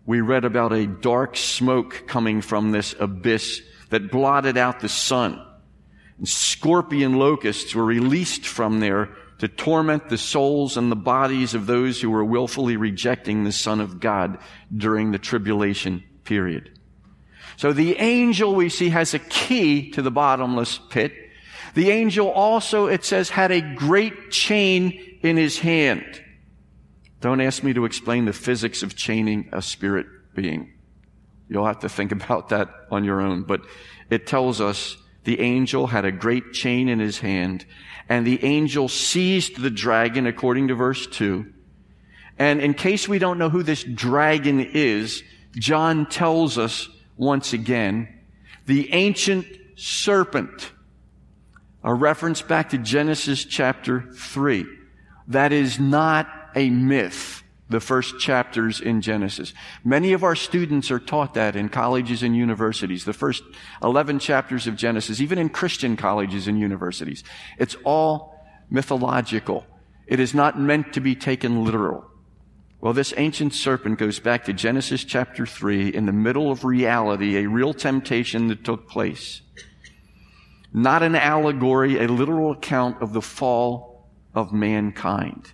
we 0.07 0.21
read 0.21 0.45
about 0.45 0.73
a 0.73 0.87
dark 0.87 1.37
smoke 1.37 2.05
coming 2.07 2.41
from 2.41 2.73
this 2.73 2.95
abyss 2.99 3.61
that 3.91 4.11
blotted 4.11 4.57
out 4.57 4.81
the 4.81 4.89
sun. 4.89 5.45
And 6.19 6.29
scorpion 6.29 7.19
locusts 7.19 7.75
were 7.75 7.85
released 7.85 8.47
from 8.47 8.81
there 8.81 9.11
to 9.39 9.49
torment 9.49 10.09
the 10.09 10.19
souls 10.19 10.77
and 10.77 10.91
the 10.91 10.97
bodies 10.97 11.55
of 11.55 11.67
those 11.67 12.01
who 12.01 12.11
were 12.11 12.25
willfully 12.25 12.77
rejecting 12.77 13.45
the 13.45 13.53
Son 13.53 13.81
of 13.81 14.01
God 14.01 14.39
during 14.75 15.13
the 15.13 15.19
tribulation 15.19 16.03
period. 16.25 16.79
So 17.57 17.73
the 17.73 17.97
angel 17.99 18.55
we 18.55 18.69
see 18.69 18.91
has 18.91 19.15
a 19.15 19.19
key 19.19 19.91
to 19.93 20.03
the 20.03 20.11
bottomless 20.11 20.79
pit. 20.91 21.13
The 21.75 21.91
angel 21.91 22.31
also, 22.31 22.87
it 22.87 23.05
says, 23.05 23.29
had 23.29 23.51
a 23.51 23.61
great 23.61 24.31
chain 24.31 25.19
in 25.23 25.37
his 25.37 25.59
hand. 25.59 26.23
Don't 27.21 27.41
ask 27.41 27.63
me 27.63 27.73
to 27.75 27.85
explain 27.85 28.25
the 28.25 28.33
physics 28.33 28.83
of 28.83 28.97
chaining 28.97 29.49
a 29.53 29.61
spirit 29.61 30.07
being. 30.35 30.73
You'll 31.49 31.67
have 31.67 31.81
to 31.81 31.89
think 31.89 32.13
about 32.25 32.51
that 32.51 32.69
on 32.91 33.05
your 33.05 33.21
own. 33.21 33.43
But 33.43 33.63
it 34.11 34.27
tells 34.27 34.61
us 34.61 34.97
the 35.27 35.41
angel 35.41 35.89
had 35.89 36.05
a 36.05 36.13
great 36.13 36.53
chain 36.53 36.89
in 36.89 37.01
his 37.01 37.19
hand 37.19 37.67
and 38.09 38.25
the 38.25 38.43
angel 38.45 38.89
seized 38.89 39.61
the 39.61 39.71
dragon 39.71 40.25
according 40.27 40.69
to 40.69 40.75
verse 40.75 41.07
2. 41.09 41.53
And 42.39 42.61
in 42.61 42.75
case 42.75 43.09
we 43.09 43.19
don't 43.19 43.39
know 43.39 43.51
who 43.51 43.65
this 43.65 43.83
dragon 43.83 44.61
is, 44.61 45.25
John 45.57 46.07
tells 46.07 46.59
us 46.59 46.89
once 47.17 47.53
again, 47.53 48.09
the 48.67 48.93
ancient 48.93 49.47
serpent, 49.75 50.71
a 51.83 51.93
reference 51.93 52.43
back 52.43 52.71
to 52.71 52.79
Genesis 52.79 53.45
chapter 53.45 54.03
3. 54.13 54.65
That 55.27 55.53
is 55.53 55.81
not 55.81 56.29
a 56.55 56.71
myth, 56.71 57.43
the 57.69 57.81
first 57.81 58.19
chapters 58.21 58.81
in 58.81 59.01
Genesis. 59.01 59.53
Many 59.85 60.13
of 60.13 60.23
our 60.23 60.37
students 60.37 60.91
are 60.91 61.01
taught 61.01 61.35
that 61.35 61.57
in 61.57 61.69
colleges 61.69 62.23
and 62.23 62.37
universities, 62.37 63.05
the 63.05 63.13
first 63.13 63.43
11 63.83 64.21
chapters 64.21 64.67
of 64.67 64.77
Genesis, 64.77 65.21
even 65.21 65.39
in 65.39 65.49
Christian 65.49 65.97
colleges 65.97 66.47
and 66.47 66.61
universities. 66.61 67.25
It's 67.59 67.77
all 67.85 68.35
mythological. 68.71 69.67
It 70.07 70.21
is 70.21 70.33
not 70.33 70.59
meant 70.59 70.93
to 70.93 71.01
be 71.01 71.17
taken 71.17 71.65
literal. 71.65 72.05
Well, 72.81 72.93
this 72.93 73.15
ancient 73.17 73.53
serpent 73.53 73.99
goes 73.99 74.21
back 74.21 74.45
to 74.45 74.53
Genesis 74.53 75.03
chapter 75.03 75.45
3 75.45 75.89
in 75.89 76.07
the 76.07 76.13
middle 76.13 76.53
of 76.53 76.65
reality, 76.65 77.37
a 77.37 77.49
real 77.49 77.75
temptation 77.75 78.47
that 78.49 78.65
took 78.65 78.89
place. 78.89 79.41
Not 80.73 81.03
an 81.03 81.17
allegory, 81.17 81.99
a 81.99 82.07
literal 82.07 82.53
account 82.53 83.03
of 83.03 83.13
the 83.13 83.23
fall 83.23 84.07
of 84.35 84.53
mankind. 84.53 85.53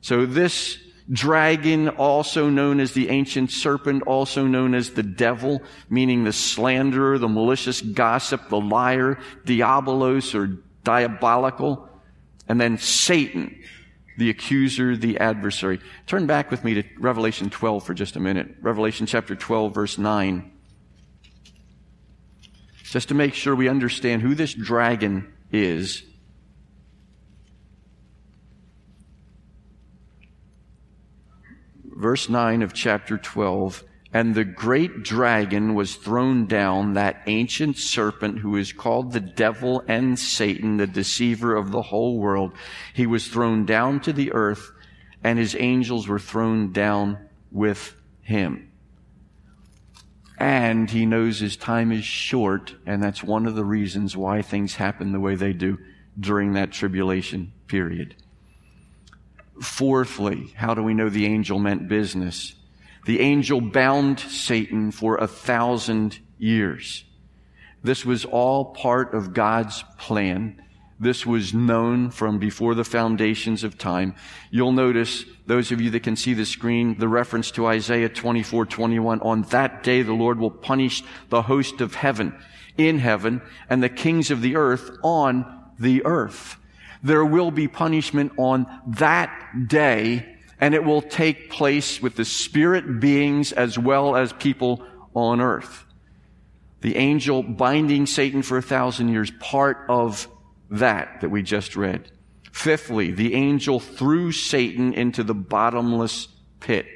So 0.00 0.26
this 0.26 0.78
dragon, 1.10 1.88
also 1.88 2.48
known 2.48 2.80
as 2.80 2.92
the 2.92 3.08
ancient 3.08 3.50
serpent, 3.50 4.02
also 4.04 4.46
known 4.46 4.74
as 4.74 4.90
the 4.90 5.02
devil, 5.02 5.62
meaning 5.88 6.24
the 6.24 6.32
slanderer, 6.32 7.18
the 7.18 7.28
malicious 7.28 7.80
gossip, 7.80 8.48
the 8.48 8.60
liar, 8.60 9.18
diabolos 9.44 10.34
or 10.34 10.62
diabolical, 10.84 11.88
and 12.48 12.60
then 12.60 12.78
Satan, 12.78 13.60
the 14.18 14.30
accuser, 14.30 14.96
the 14.96 15.18
adversary. 15.18 15.80
Turn 16.06 16.26
back 16.26 16.50
with 16.50 16.64
me 16.64 16.74
to 16.74 16.84
Revelation 16.98 17.50
12 17.50 17.84
for 17.84 17.94
just 17.94 18.16
a 18.16 18.20
minute. 18.20 18.56
Revelation 18.60 19.06
chapter 19.06 19.34
12, 19.34 19.74
verse 19.74 19.98
9. 19.98 20.52
Just 22.82 23.08
to 23.08 23.14
make 23.14 23.34
sure 23.34 23.54
we 23.54 23.68
understand 23.68 24.20
who 24.20 24.34
this 24.34 24.52
dragon 24.52 25.32
is. 25.52 26.02
Verse 32.00 32.28
9 32.28 32.62
of 32.62 32.72
chapter 32.72 33.18
12. 33.18 33.84
And 34.12 34.34
the 34.34 34.44
great 34.44 35.04
dragon 35.04 35.74
was 35.74 35.94
thrown 35.94 36.46
down, 36.46 36.94
that 36.94 37.22
ancient 37.26 37.76
serpent 37.76 38.38
who 38.40 38.56
is 38.56 38.72
called 38.72 39.12
the 39.12 39.20
devil 39.20 39.84
and 39.86 40.18
Satan, 40.18 40.78
the 40.78 40.86
deceiver 40.86 41.54
of 41.54 41.70
the 41.70 41.82
whole 41.82 42.18
world. 42.18 42.52
He 42.94 43.06
was 43.06 43.28
thrown 43.28 43.66
down 43.66 44.00
to 44.00 44.12
the 44.12 44.32
earth 44.32 44.72
and 45.22 45.38
his 45.38 45.56
angels 45.58 46.08
were 46.08 46.18
thrown 46.18 46.72
down 46.72 47.18
with 47.50 47.94
him. 48.22 48.72
And 50.38 50.90
he 50.90 51.04
knows 51.04 51.38
his 51.38 51.56
time 51.56 51.92
is 51.92 52.04
short, 52.04 52.74
and 52.86 53.02
that's 53.02 53.22
one 53.22 53.44
of 53.44 53.54
the 53.54 53.64
reasons 53.64 54.16
why 54.16 54.40
things 54.40 54.76
happen 54.76 55.12
the 55.12 55.20
way 55.20 55.34
they 55.34 55.52
do 55.52 55.76
during 56.18 56.54
that 56.54 56.72
tribulation 56.72 57.52
period. 57.66 58.16
Fourthly, 59.60 60.52
how 60.56 60.74
do 60.74 60.82
we 60.82 60.94
know 60.94 61.08
the 61.08 61.26
angel 61.26 61.58
meant 61.58 61.88
business? 61.88 62.54
The 63.04 63.20
angel 63.20 63.60
bound 63.60 64.20
Satan 64.20 64.90
for 64.90 65.16
a 65.16 65.26
thousand 65.26 66.18
years. 66.38 67.04
This 67.82 68.04
was 68.04 68.24
all 68.24 68.66
part 68.66 69.14
of 69.14 69.34
God's 69.34 69.84
plan. 69.98 70.62
This 70.98 71.24
was 71.24 71.54
known 71.54 72.10
from 72.10 72.38
before 72.38 72.74
the 72.74 72.84
foundations 72.84 73.64
of 73.64 73.78
time. 73.78 74.14
You'll 74.50 74.72
notice, 74.72 75.24
those 75.46 75.72
of 75.72 75.80
you 75.80 75.90
that 75.90 76.02
can 76.02 76.16
see 76.16 76.34
the 76.34 76.44
screen, 76.44 76.98
the 76.98 77.08
reference 77.08 77.50
to 77.52 77.66
Isaiah 77.66 78.10
24, 78.10 78.66
21. 78.66 79.20
On 79.20 79.42
that 79.44 79.82
day, 79.82 80.02
the 80.02 80.12
Lord 80.12 80.38
will 80.38 80.50
punish 80.50 81.02
the 81.30 81.42
host 81.42 81.80
of 81.80 81.94
heaven 81.94 82.38
in 82.76 82.98
heaven 82.98 83.40
and 83.68 83.82
the 83.82 83.88
kings 83.88 84.30
of 84.30 84.42
the 84.42 84.56
earth 84.56 84.90
on 85.02 85.72
the 85.78 86.04
earth. 86.04 86.56
There 87.02 87.24
will 87.24 87.50
be 87.50 87.68
punishment 87.68 88.32
on 88.36 88.66
that 88.86 89.68
day 89.68 90.36
and 90.60 90.74
it 90.74 90.84
will 90.84 91.02
take 91.02 91.50
place 91.50 92.02
with 92.02 92.16
the 92.16 92.24
spirit 92.24 93.00
beings 93.00 93.52
as 93.52 93.78
well 93.78 94.14
as 94.14 94.32
people 94.34 94.84
on 95.14 95.40
earth. 95.40 95.86
The 96.82 96.96
angel 96.96 97.42
binding 97.42 98.06
Satan 98.06 98.42
for 98.42 98.58
a 98.58 98.62
thousand 98.62 99.08
years, 99.08 99.30
part 99.40 99.86
of 99.88 100.28
that 100.70 101.20
that 101.22 101.30
we 101.30 101.42
just 101.42 101.76
read. 101.76 102.10
Fifthly, 102.52 103.10
the 103.10 103.34
angel 103.34 103.80
threw 103.80 104.32
Satan 104.32 104.92
into 104.92 105.22
the 105.22 105.34
bottomless 105.34 106.28
pit. 106.60 106.86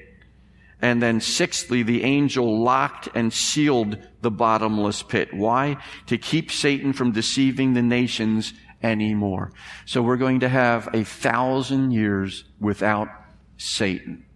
And 0.82 1.02
then 1.02 1.20
sixthly, 1.20 1.82
the 1.82 2.02
angel 2.04 2.62
locked 2.62 3.08
and 3.14 3.32
sealed 3.32 3.96
the 4.20 4.30
bottomless 4.30 5.02
pit. 5.02 5.32
Why? 5.32 5.78
To 6.06 6.18
keep 6.18 6.50
Satan 6.50 6.92
from 6.92 7.12
deceiving 7.12 7.72
the 7.72 7.82
nations 7.82 8.52
anymore. 8.84 9.50
So 9.86 10.02
we're 10.02 10.18
going 10.18 10.40
to 10.40 10.48
have 10.48 10.88
a 10.94 11.02
thousand 11.02 11.90
years 11.90 12.44
without 12.60 13.08
Satan. 13.56 14.26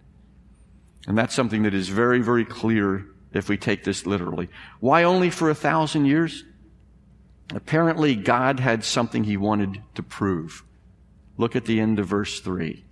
And 1.07 1.17
that's 1.17 1.35
something 1.35 1.63
that 1.63 1.75
is 1.75 1.89
very, 1.89 2.21
very 2.21 2.45
clear 2.45 3.07
if 3.33 3.49
we 3.49 3.57
take 3.57 3.85
this 3.85 4.07
literally. 4.07 4.49
Why 4.81 5.05
only 5.05 5.31
for 5.31 5.51
a 5.51 5.55
thousand 5.55 6.07
years? 6.07 6.45
Apparently, 7.55 8.17
God 8.17 8.59
had 8.59 8.85
something 8.85 9.25
he 9.25 9.37
wanted 9.37 9.83
to 9.95 10.03
prove. 10.03 10.65
Look 11.37 11.55
at 11.55 11.67
the 11.67 11.81
end 11.81 11.99
of 11.99 12.07
verse 12.07 12.41
3. 12.41 12.85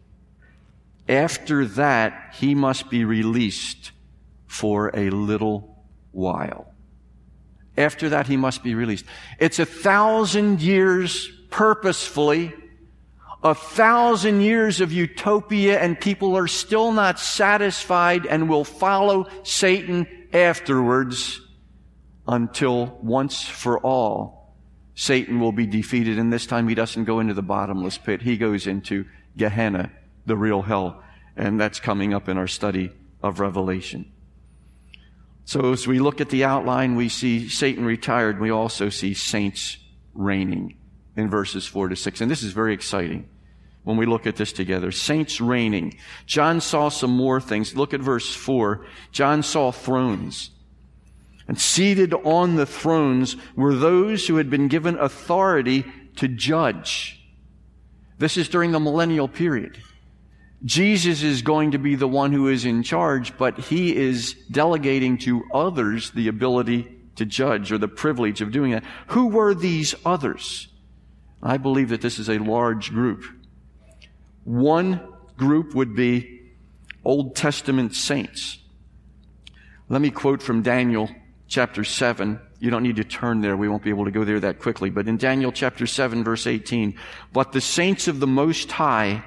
After 1.09 1.67
that, 1.67 2.35
he 2.35 2.55
must 2.55 2.91
be 2.91 3.05
released 3.05 3.93
for 4.47 4.91
a 4.95 5.11
little 5.11 5.85
while. 6.13 6.73
After 7.77 8.09
that, 8.11 8.27
he 8.27 8.37
must 8.37 8.63
be 8.63 8.75
released. 8.75 9.05
It's 9.39 9.59
a 9.59 9.67
thousand 9.67 10.63
years 10.63 11.31
purposefully 11.57 12.53
a 13.43 13.55
thousand 13.55 14.43
years 14.43 14.83
of 14.83 14.93
utopia 14.93 15.81
and 15.81 15.99
people 15.99 16.37
are 16.37 16.47
still 16.47 16.93
not 16.93 17.19
satisfied 17.19 18.27
and 18.27 18.47
will 18.47 18.63
follow 18.63 19.27
Satan 19.43 20.07
afterwards 20.35 21.41
until 22.29 22.99
once 23.03 23.43
for 23.43 23.79
all 23.79 24.55
Satan 24.95 25.41
will 25.41 25.53
be 25.53 25.67
defeated, 25.67 26.19
and 26.19 26.31
this 26.31 26.47
time 26.47 26.69
he 26.69 26.75
doesn't 26.75 27.05
go 27.05 27.21
into 27.21 27.33
the 27.33 27.43
bottomless 27.43 27.97
pit. 27.97 28.21
He 28.21 28.37
goes 28.37 28.67
into 28.67 29.07
Gehenna, 29.37 29.93
the 30.27 30.37
real 30.37 30.63
hell. 30.63 31.03
And 31.37 31.61
that's 31.61 31.81
coming 31.81 32.13
up 32.13 32.29
in 32.29 32.37
our 32.39 32.47
study 32.47 32.91
of 33.23 33.41
Revelation. 33.41 34.11
So 35.45 35.73
as 35.73 35.87
we 35.87 36.01
look 36.01 36.21
at 36.21 36.31
the 36.31 36.45
outline, 36.45 36.97
we 36.97 37.11
see 37.11 37.49
Satan 37.49 37.85
retired. 37.85 38.41
We 38.41 38.51
also 38.51 38.89
see 38.89 39.13
saints 39.13 39.77
reigning 40.15 40.79
in 41.17 41.29
verses 41.31 41.67
4 41.67 41.89
to 41.89 41.97
6. 41.97 42.21
And 42.21 42.31
this 42.31 42.43
is 42.43 42.53
very 42.53 42.75
exciting 42.75 43.29
when 43.85 43.97
we 43.97 44.07
look 44.07 44.27
at 44.27 44.37
this 44.37 44.53
together. 44.53 44.93
Saints 44.93 45.41
reigning. 45.41 45.97
John 46.27 46.61
saw 46.61 46.89
some 46.89 47.11
more 47.13 47.41
things. 47.41 47.77
Look 47.77 47.95
at 47.95 48.01
verse 48.01 48.35
4. 48.35 48.85
John 49.13 49.43
saw 49.43 49.73
thrones. 49.73 50.51
And 51.49 51.59
seated 51.59 52.13
on 52.13 52.57
the 52.57 52.67
thrones 52.67 53.37
were 53.55 53.75
those 53.75 54.27
who 54.27 54.37
had 54.37 54.51
been 54.51 54.69
given 54.69 54.99
authority 54.99 55.85
to 56.17 56.27
judge. 56.27 57.23
This 58.19 58.37
is 58.37 58.49
during 58.49 58.73
the 58.73 58.81
millennial 58.81 59.29
period. 59.29 59.79
Jesus 60.65 61.23
is 61.23 61.43
going 61.43 61.73
to 61.73 61.79
be 61.79 61.95
the 61.95 62.09
one 62.09 62.33
who 62.33 62.49
is 62.49 62.65
in 62.65 62.83
charge, 62.83 63.37
but 63.37 63.59
he 63.59 63.95
is 63.95 64.35
delegating 64.51 65.19
to 65.19 65.45
others 65.55 66.11
the 66.11 66.29
ability 66.29 66.89
to 67.17 67.25
judge 67.25 67.71
or 67.71 67.79
the 67.79 67.89
privilege 67.89 68.41
of 68.41 68.51
doing 68.51 68.73
that. 68.73 68.85
Who 69.09 69.29
were 69.29 69.55
these 69.55 69.95
others? 70.05 70.69
I 71.43 71.57
believe 71.59 71.91
that 71.91 72.01
this 72.01 72.19
is 72.19 72.29
a 72.29 72.39
large 72.39 72.91
group. 72.91 73.25
One 74.45 75.01
group 75.37 75.75
would 75.75 75.95
be 75.95 76.53
Old 77.05 77.37
Testament 77.37 77.95
saints. 77.95 78.59
Let 79.89 80.01
me 80.01 80.11
quote 80.11 80.43
from 80.43 80.63
Daniel 80.63 81.09
chapter 81.47 81.85
7. 81.85 82.41
You 82.59 82.71
don't 82.71 82.83
need 82.83 82.97
to 82.97 83.05
turn 83.05 83.41
there. 83.41 83.57
We 83.57 83.69
won't 83.69 83.83
be 83.83 83.91
able 83.91 84.07
to 84.07 84.11
go 84.11 84.25
there 84.25 84.41
that 84.41 84.59
quickly. 84.59 84.91
But 84.91 85.07
in 85.07 85.17
Daniel 85.17 85.53
chapter 85.53 85.87
7 85.87 86.25
verse 86.25 86.47
18, 86.47 86.99
but 87.33 87.53
the 87.53 87.61
saints 87.61 88.09
of 88.09 88.19
the 88.19 88.27
Most 88.27 88.73
High 88.73 89.23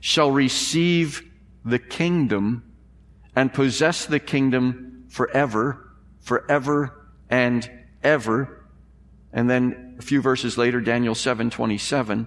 shall 0.00 0.30
receive 0.30 1.22
the 1.64 1.78
kingdom 1.78 2.64
and 3.36 3.52
possess 3.52 4.06
the 4.06 4.18
kingdom 4.18 5.04
forever, 5.08 5.92
forever 6.20 7.06
and 7.28 7.70
ever. 8.02 8.64
And 9.32 9.48
then 9.48 9.89
a 10.00 10.02
few 10.02 10.22
verses 10.22 10.56
later, 10.56 10.80
Daniel 10.80 11.14
7:27, 11.14 12.26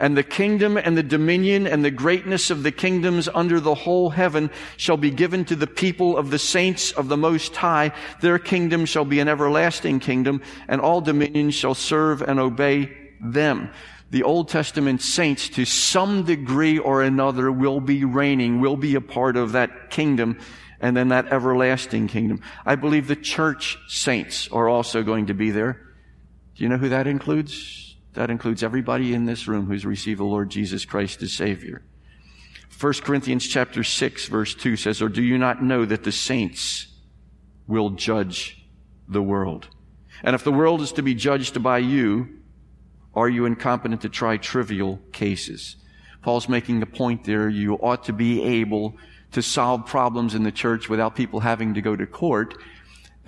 and 0.00 0.16
the 0.16 0.24
kingdom 0.24 0.76
and 0.76 0.98
the 0.98 1.02
dominion 1.04 1.64
and 1.64 1.84
the 1.84 1.92
greatness 1.92 2.50
of 2.50 2.64
the 2.64 2.72
kingdoms 2.72 3.28
under 3.32 3.60
the 3.60 3.76
whole 3.76 4.10
heaven 4.10 4.50
shall 4.76 4.96
be 4.96 5.12
given 5.12 5.44
to 5.44 5.54
the 5.54 5.68
people 5.68 6.16
of 6.16 6.30
the 6.32 6.40
saints 6.40 6.90
of 6.90 7.06
the 7.06 7.16
Most 7.16 7.54
High. 7.54 7.92
Their 8.20 8.40
kingdom 8.40 8.84
shall 8.84 9.04
be 9.04 9.20
an 9.20 9.28
everlasting 9.28 10.00
kingdom, 10.00 10.42
and 10.66 10.80
all 10.80 11.00
dominions 11.00 11.54
shall 11.54 11.74
serve 11.74 12.20
and 12.20 12.40
obey 12.40 12.90
them 13.20 13.70
the 14.10 14.22
Old 14.22 14.48
Testament 14.48 15.02
saints, 15.02 15.50
to 15.50 15.66
some 15.66 16.24
degree 16.24 16.78
or 16.78 17.02
another, 17.02 17.52
will 17.52 17.78
be 17.78 18.04
reigning, 18.06 18.58
will 18.58 18.76
be 18.76 18.94
a 18.94 19.02
part 19.02 19.36
of 19.36 19.52
that 19.52 19.90
kingdom 19.90 20.38
and 20.80 20.96
then 20.96 21.08
that 21.08 21.26
everlasting 21.26 22.08
kingdom. 22.08 22.40
I 22.64 22.76
believe 22.76 23.06
the 23.06 23.16
church 23.16 23.78
saints 23.88 24.48
are 24.50 24.68
also 24.68 25.02
going 25.02 25.26
to 25.26 25.34
be 25.34 25.50
there. 25.50 25.87
Do 26.58 26.64
you 26.64 26.70
know 26.70 26.76
who 26.76 26.88
that 26.88 27.06
includes? 27.06 27.94
That 28.14 28.30
includes 28.30 28.64
everybody 28.64 29.14
in 29.14 29.26
this 29.26 29.46
room 29.46 29.66
who's 29.66 29.86
received 29.86 30.18
the 30.18 30.24
Lord 30.24 30.50
Jesus 30.50 30.84
Christ 30.84 31.22
as 31.22 31.32
Savior. 31.32 31.82
1 32.80 32.94
Corinthians 32.94 33.46
chapter 33.46 33.84
6 33.84 34.26
verse 34.26 34.56
2 34.56 34.74
says, 34.74 35.00
Or 35.00 35.08
do 35.08 35.22
you 35.22 35.38
not 35.38 35.62
know 35.62 35.84
that 35.84 36.02
the 36.02 36.10
saints 36.10 36.88
will 37.68 37.90
judge 37.90 38.66
the 39.06 39.22
world? 39.22 39.68
And 40.24 40.34
if 40.34 40.42
the 40.42 40.50
world 40.50 40.80
is 40.80 40.90
to 40.92 41.02
be 41.02 41.14
judged 41.14 41.62
by 41.62 41.78
you, 41.78 42.40
are 43.14 43.28
you 43.28 43.44
incompetent 43.44 44.00
to 44.00 44.08
try 44.08 44.36
trivial 44.36 44.98
cases? 45.12 45.76
Paul's 46.22 46.48
making 46.48 46.80
the 46.80 46.86
point 46.86 47.22
there. 47.22 47.48
You 47.48 47.74
ought 47.74 48.02
to 48.04 48.12
be 48.12 48.42
able 48.42 48.96
to 49.30 49.42
solve 49.42 49.86
problems 49.86 50.34
in 50.34 50.42
the 50.42 50.50
church 50.50 50.88
without 50.88 51.14
people 51.14 51.38
having 51.38 51.74
to 51.74 51.80
go 51.80 51.94
to 51.94 52.04
court. 52.04 52.56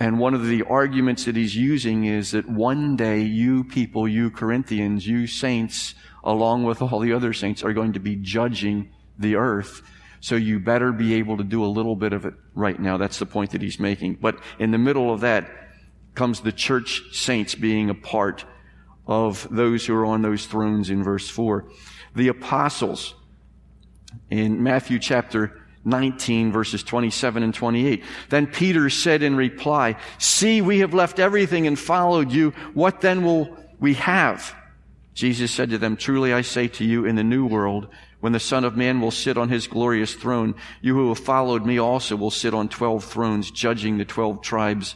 And 0.01 0.17
one 0.17 0.33
of 0.33 0.47
the 0.47 0.63
arguments 0.63 1.25
that 1.25 1.35
he's 1.35 1.55
using 1.55 2.05
is 2.05 2.31
that 2.31 2.49
one 2.49 2.95
day 2.95 3.21
you 3.21 3.63
people, 3.63 4.07
you 4.07 4.31
Corinthians, 4.31 5.05
you 5.05 5.27
saints, 5.27 5.93
along 6.23 6.63
with 6.63 6.81
all 6.81 6.97
the 6.97 7.13
other 7.13 7.33
saints, 7.33 7.63
are 7.63 7.71
going 7.71 7.93
to 7.93 7.99
be 7.99 8.15
judging 8.15 8.91
the 9.19 9.35
earth. 9.35 9.83
So 10.19 10.33
you 10.33 10.59
better 10.59 10.91
be 10.91 11.13
able 11.13 11.37
to 11.37 11.43
do 11.43 11.63
a 11.63 11.67
little 11.67 11.95
bit 11.95 12.13
of 12.13 12.25
it 12.25 12.33
right 12.55 12.79
now. 12.79 12.97
That's 12.97 13.19
the 13.19 13.27
point 13.27 13.51
that 13.51 13.61
he's 13.61 13.79
making. 13.79 14.15
But 14.15 14.39
in 14.57 14.71
the 14.71 14.79
middle 14.79 15.13
of 15.13 15.21
that 15.21 15.47
comes 16.15 16.41
the 16.41 16.51
church 16.51 17.03
saints 17.11 17.53
being 17.53 17.91
a 17.91 17.93
part 17.93 18.43
of 19.05 19.47
those 19.51 19.85
who 19.85 19.93
are 19.93 20.07
on 20.07 20.23
those 20.23 20.47
thrones 20.47 20.89
in 20.89 21.03
verse 21.03 21.29
4. 21.29 21.69
The 22.15 22.29
apostles 22.29 23.13
in 24.31 24.63
Matthew 24.63 24.97
chapter 24.97 25.60
19 25.83 26.51
verses 26.51 26.83
27 26.83 27.43
and 27.43 27.53
28. 27.53 28.03
Then 28.29 28.47
Peter 28.47 28.89
said 28.89 29.23
in 29.23 29.35
reply, 29.35 29.95
See, 30.17 30.61
we 30.61 30.79
have 30.79 30.93
left 30.93 31.19
everything 31.19 31.67
and 31.67 31.77
followed 31.77 32.31
you. 32.31 32.51
What 32.73 33.01
then 33.01 33.23
will 33.23 33.57
we 33.79 33.95
have? 33.95 34.55
Jesus 35.13 35.51
said 35.51 35.71
to 35.71 35.77
them, 35.77 35.97
Truly 35.97 36.33
I 36.33 36.41
say 36.41 36.67
to 36.69 36.85
you, 36.85 37.05
in 37.05 37.15
the 37.15 37.23
new 37.23 37.45
world, 37.45 37.87
when 38.19 38.33
the 38.33 38.39
Son 38.39 38.63
of 38.63 38.77
Man 38.77 39.01
will 39.01 39.11
sit 39.11 39.37
on 39.37 39.49
his 39.49 39.67
glorious 39.67 40.13
throne, 40.13 40.55
you 40.81 40.95
who 40.95 41.09
have 41.09 41.19
followed 41.19 41.65
me 41.65 41.79
also 41.79 42.15
will 42.15 42.31
sit 42.31 42.53
on 42.53 42.69
twelve 42.69 43.03
thrones, 43.03 43.49
judging 43.51 43.97
the 43.97 44.05
twelve 44.05 44.41
tribes 44.41 44.95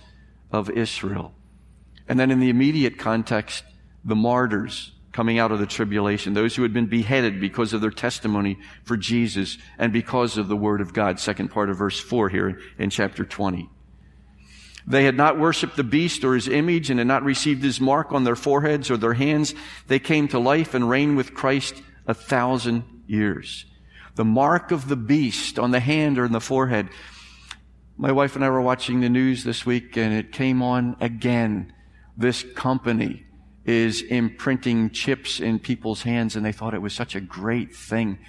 of 0.52 0.70
Israel. 0.70 1.34
And 2.08 2.20
then 2.20 2.30
in 2.30 2.40
the 2.40 2.50
immediate 2.50 3.00
context, 3.00 3.64
the 4.04 4.16
martyrs 4.16 4.92
coming 5.16 5.40
out 5.40 5.50
of 5.50 5.60
the 5.60 5.66
tribulation, 5.66 6.34
those 6.34 6.58
who 6.58 6.64
had 6.64 6.74
been 6.74 6.88
beheaded 6.88 7.40
because 7.40 7.72
of 7.72 7.80
their 7.80 7.90
testimony 7.90 8.58
for 8.84 8.98
Jesus 8.98 9.58
and 9.80 9.94
because 9.94 10.38
of 10.38 10.50
the 10.50 10.58
word 10.58 10.82
of 10.82 10.92
God. 10.92 11.22
Second 11.22 11.52
part 11.52 11.70
of 11.70 11.78
verse 11.78 11.98
4 11.98 12.28
here 12.28 12.60
in 12.78 12.90
chapter 12.90 13.24
20. 13.24 13.70
They 14.86 15.06
had 15.06 15.16
not 15.16 15.40
worshiped 15.40 15.78
the 15.78 15.86
beast 15.86 16.26
or 16.26 16.36
his 16.36 16.50
image 16.50 16.90
and 16.90 17.00
had 17.00 17.08
not 17.08 17.24
received 17.24 17.64
his 17.64 17.80
mark 17.80 18.12
on 18.12 18.26
their 18.26 18.36
foreheads 18.36 18.92
or 18.92 18.98
their 18.98 19.14
hands. 19.14 19.56
They 19.88 20.00
came 20.00 20.28
to 20.28 20.38
life 20.38 20.74
and 20.74 20.90
reigned 20.90 21.16
with 21.16 21.34
Christ 21.34 21.82
a 22.06 22.14
thousand 22.14 22.84
years. 23.08 23.64
The 24.16 24.26
mark 24.26 24.72
of 24.72 24.90
the 24.90 24.98
beast 24.98 25.58
on 25.58 25.72
the 25.72 25.80
hand 25.80 26.20
or 26.20 26.26
in 26.26 26.34
the 26.34 26.42
forehead. 26.42 26.90
My 27.96 28.12
wife 28.12 28.36
and 28.36 28.44
I 28.44 28.50
were 28.50 28.60
watching 28.60 29.00
the 29.00 29.08
news 29.08 29.46
this 29.46 29.66
week 29.66 29.96
and 29.96 30.14
it 30.14 30.34
came 30.34 30.62
on 30.62 30.98
again. 31.00 31.72
This 32.18 32.44
company 32.54 33.25
is 33.66 34.02
imprinting 34.04 34.92
chips 34.92 35.40
in 35.40 35.60
people's 35.60 36.04
hands, 36.04 36.36
and 36.36 36.46
they 36.46 36.52
thought 36.52 36.74
it 36.74 36.82
was 36.82 36.94
such 36.94 37.16
a 37.16 37.22
great 37.22 37.76
thing 37.76 38.20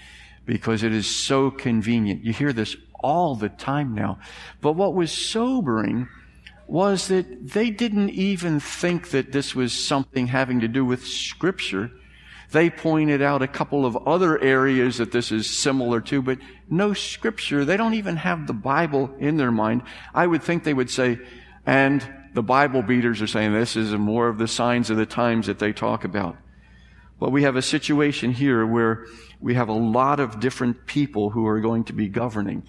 because 0.46 0.82
it 0.82 0.92
is 0.92 1.06
so 1.06 1.50
convenient. 1.50 2.24
You 2.24 2.32
hear 2.32 2.52
this 2.52 2.76
all 3.00 3.34
the 3.34 3.48
time 3.48 3.94
now. 3.94 4.18
But 4.60 4.72
what 4.72 4.94
was 4.94 5.12
sobering 5.12 6.08
was 6.66 7.08
that 7.08 7.52
they 7.52 7.70
didn't 7.70 8.10
even 8.10 8.58
think 8.60 9.10
that 9.10 9.32
this 9.32 9.54
was 9.54 9.72
something 9.72 10.26
having 10.26 10.60
to 10.60 10.68
do 10.68 10.84
with 10.84 11.06
Scripture. 11.06 11.90
They 12.50 12.70
pointed 12.70 13.22
out 13.22 13.42
a 13.42 13.48
couple 13.48 13.84
of 13.84 13.96
other 14.06 14.40
areas 14.40 14.98
that 14.98 15.12
this 15.12 15.30
is 15.30 15.48
similar 15.48 16.00
to, 16.02 16.22
but 16.22 16.38
no 16.70 16.92
Scripture. 16.92 17.64
They 17.64 17.76
don't 17.76 17.94
even 17.94 18.16
have 18.16 18.46
the 18.46 18.52
Bible 18.52 19.14
in 19.18 19.36
their 19.36 19.52
mind. 19.52 19.82
I 20.14 20.26
would 20.26 20.42
think 20.42 20.64
they 20.64 20.74
would 20.74 20.90
say, 20.90 21.18
and 21.66 22.04
the 22.36 22.42
Bible 22.42 22.82
beaters 22.82 23.22
are 23.22 23.26
saying 23.26 23.54
this 23.54 23.76
is 23.76 23.94
more 23.94 24.28
of 24.28 24.36
the 24.36 24.46
signs 24.46 24.90
of 24.90 24.98
the 24.98 25.06
times 25.06 25.46
that 25.46 25.58
they 25.58 25.72
talk 25.72 26.04
about. 26.04 26.36
But 27.18 27.32
we 27.32 27.44
have 27.44 27.56
a 27.56 27.62
situation 27.62 28.30
here 28.30 28.66
where 28.66 29.06
we 29.40 29.54
have 29.54 29.70
a 29.70 29.72
lot 29.72 30.20
of 30.20 30.38
different 30.38 30.84
people 30.84 31.30
who 31.30 31.46
are 31.46 31.62
going 31.62 31.84
to 31.84 31.94
be 31.94 32.08
governing. 32.08 32.64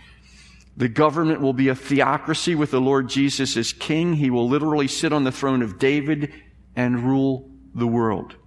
The 0.77 0.87
government 0.87 1.41
will 1.41 1.51
be 1.51 1.67
a 1.67 1.75
theocracy 1.75 2.55
with 2.55 2.71
the 2.71 2.79
Lord 2.79 3.09
Jesus 3.09 3.57
as 3.57 3.73
king. 3.73 4.13
He 4.13 4.29
will 4.29 4.47
literally 4.47 4.87
sit 4.87 5.11
on 5.11 5.25
the 5.25 5.33
throne 5.33 5.61
of 5.61 5.77
David 5.77 6.31
and 6.77 7.01
rule 7.03 7.51
the 7.75 7.87
world. 7.87 8.37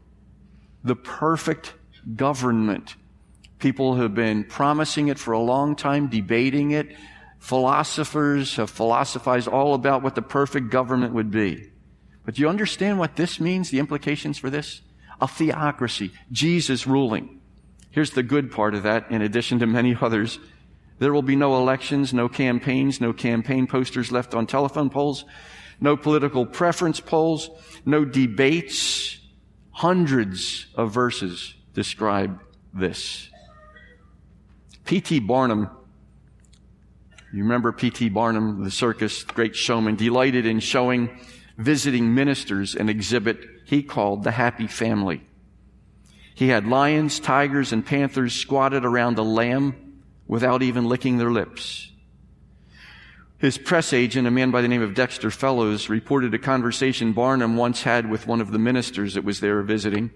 The 0.84 0.96
perfect 0.96 1.74
government. 2.16 2.94
People 3.58 3.96
have 3.96 4.14
been 4.14 4.44
promising 4.44 5.08
it 5.08 5.18
for 5.18 5.32
a 5.32 5.38
long 5.38 5.76
time, 5.76 6.06
debating 6.06 6.70
it, 6.70 6.96
Philosophers 7.40 8.56
have 8.56 8.70
philosophized 8.70 9.48
all 9.48 9.74
about 9.74 10.02
what 10.02 10.14
the 10.14 10.22
perfect 10.22 10.70
government 10.70 11.14
would 11.14 11.30
be. 11.30 11.72
But 12.24 12.34
do 12.34 12.42
you 12.42 12.48
understand 12.48 12.98
what 12.98 13.16
this 13.16 13.40
means, 13.40 13.70
the 13.70 13.78
implications 13.78 14.38
for 14.38 14.50
this? 14.50 14.82
A 15.22 15.26
theocracy, 15.26 16.12
Jesus 16.30 16.86
ruling. 16.86 17.40
Here's 17.90 18.10
the 18.10 18.22
good 18.22 18.52
part 18.52 18.74
of 18.74 18.82
that, 18.84 19.10
in 19.10 19.22
addition 19.22 19.58
to 19.58 19.66
many 19.66 19.96
others. 20.00 20.38
There 20.98 21.14
will 21.14 21.22
be 21.22 21.34
no 21.34 21.56
elections, 21.56 22.12
no 22.12 22.28
campaigns, 22.28 23.00
no 23.00 23.14
campaign 23.14 23.66
posters 23.66 24.12
left 24.12 24.34
on 24.34 24.46
telephone 24.46 24.90
poles, 24.90 25.24
no 25.80 25.96
political 25.96 26.44
preference 26.44 27.00
polls, 27.00 27.48
no 27.86 28.04
debates. 28.04 29.18
Hundreds 29.70 30.66
of 30.74 30.92
verses 30.92 31.54
describe 31.72 32.38
this. 32.74 33.30
P.T. 34.84 35.20
Barnum 35.20 35.70
you 37.32 37.42
remember 37.42 37.72
P.T. 37.72 38.08
Barnum, 38.08 38.64
the 38.64 38.70
circus, 38.70 39.22
great 39.22 39.54
showman, 39.54 39.96
delighted 39.96 40.46
in 40.46 40.60
showing 40.60 41.10
visiting 41.56 42.14
ministers 42.14 42.74
an 42.74 42.88
exhibit 42.88 43.46
he 43.66 43.82
called 43.82 44.24
the 44.24 44.32
Happy 44.32 44.66
Family. 44.66 45.22
He 46.34 46.48
had 46.48 46.66
lions, 46.66 47.20
tigers, 47.20 47.72
and 47.72 47.84
panthers 47.84 48.34
squatted 48.34 48.84
around 48.84 49.18
a 49.18 49.22
lamb 49.22 50.02
without 50.26 50.62
even 50.62 50.86
licking 50.86 51.18
their 51.18 51.30
lips. 51.30 51.92
His 53.38 53.58
press 53.58 53.92
agent, 53.92 54.26
a 54.26 54.30
man 54.30 54.50
by 54.50 54.60
the 54.60 54.68
name 54.68 54.82
of 54.82 54.94
Dexter 54.94 55.30
Fellows, 55.30 55.88
reported 55.88 56.34
a 56.34 56.38
conversation 56.38 57.12
Barnum 57.12 57.56
once 57.56 57.82
had 57.82 58.10
with 58.10 58.26
one 58.26 58.40
of 58.40 58.52
the 58.52 58.58
ministers 58.58 59.14
that 59.14 59.24
was 59.24 59.40
there 59.40 59.62
visiting. 59.62 60.10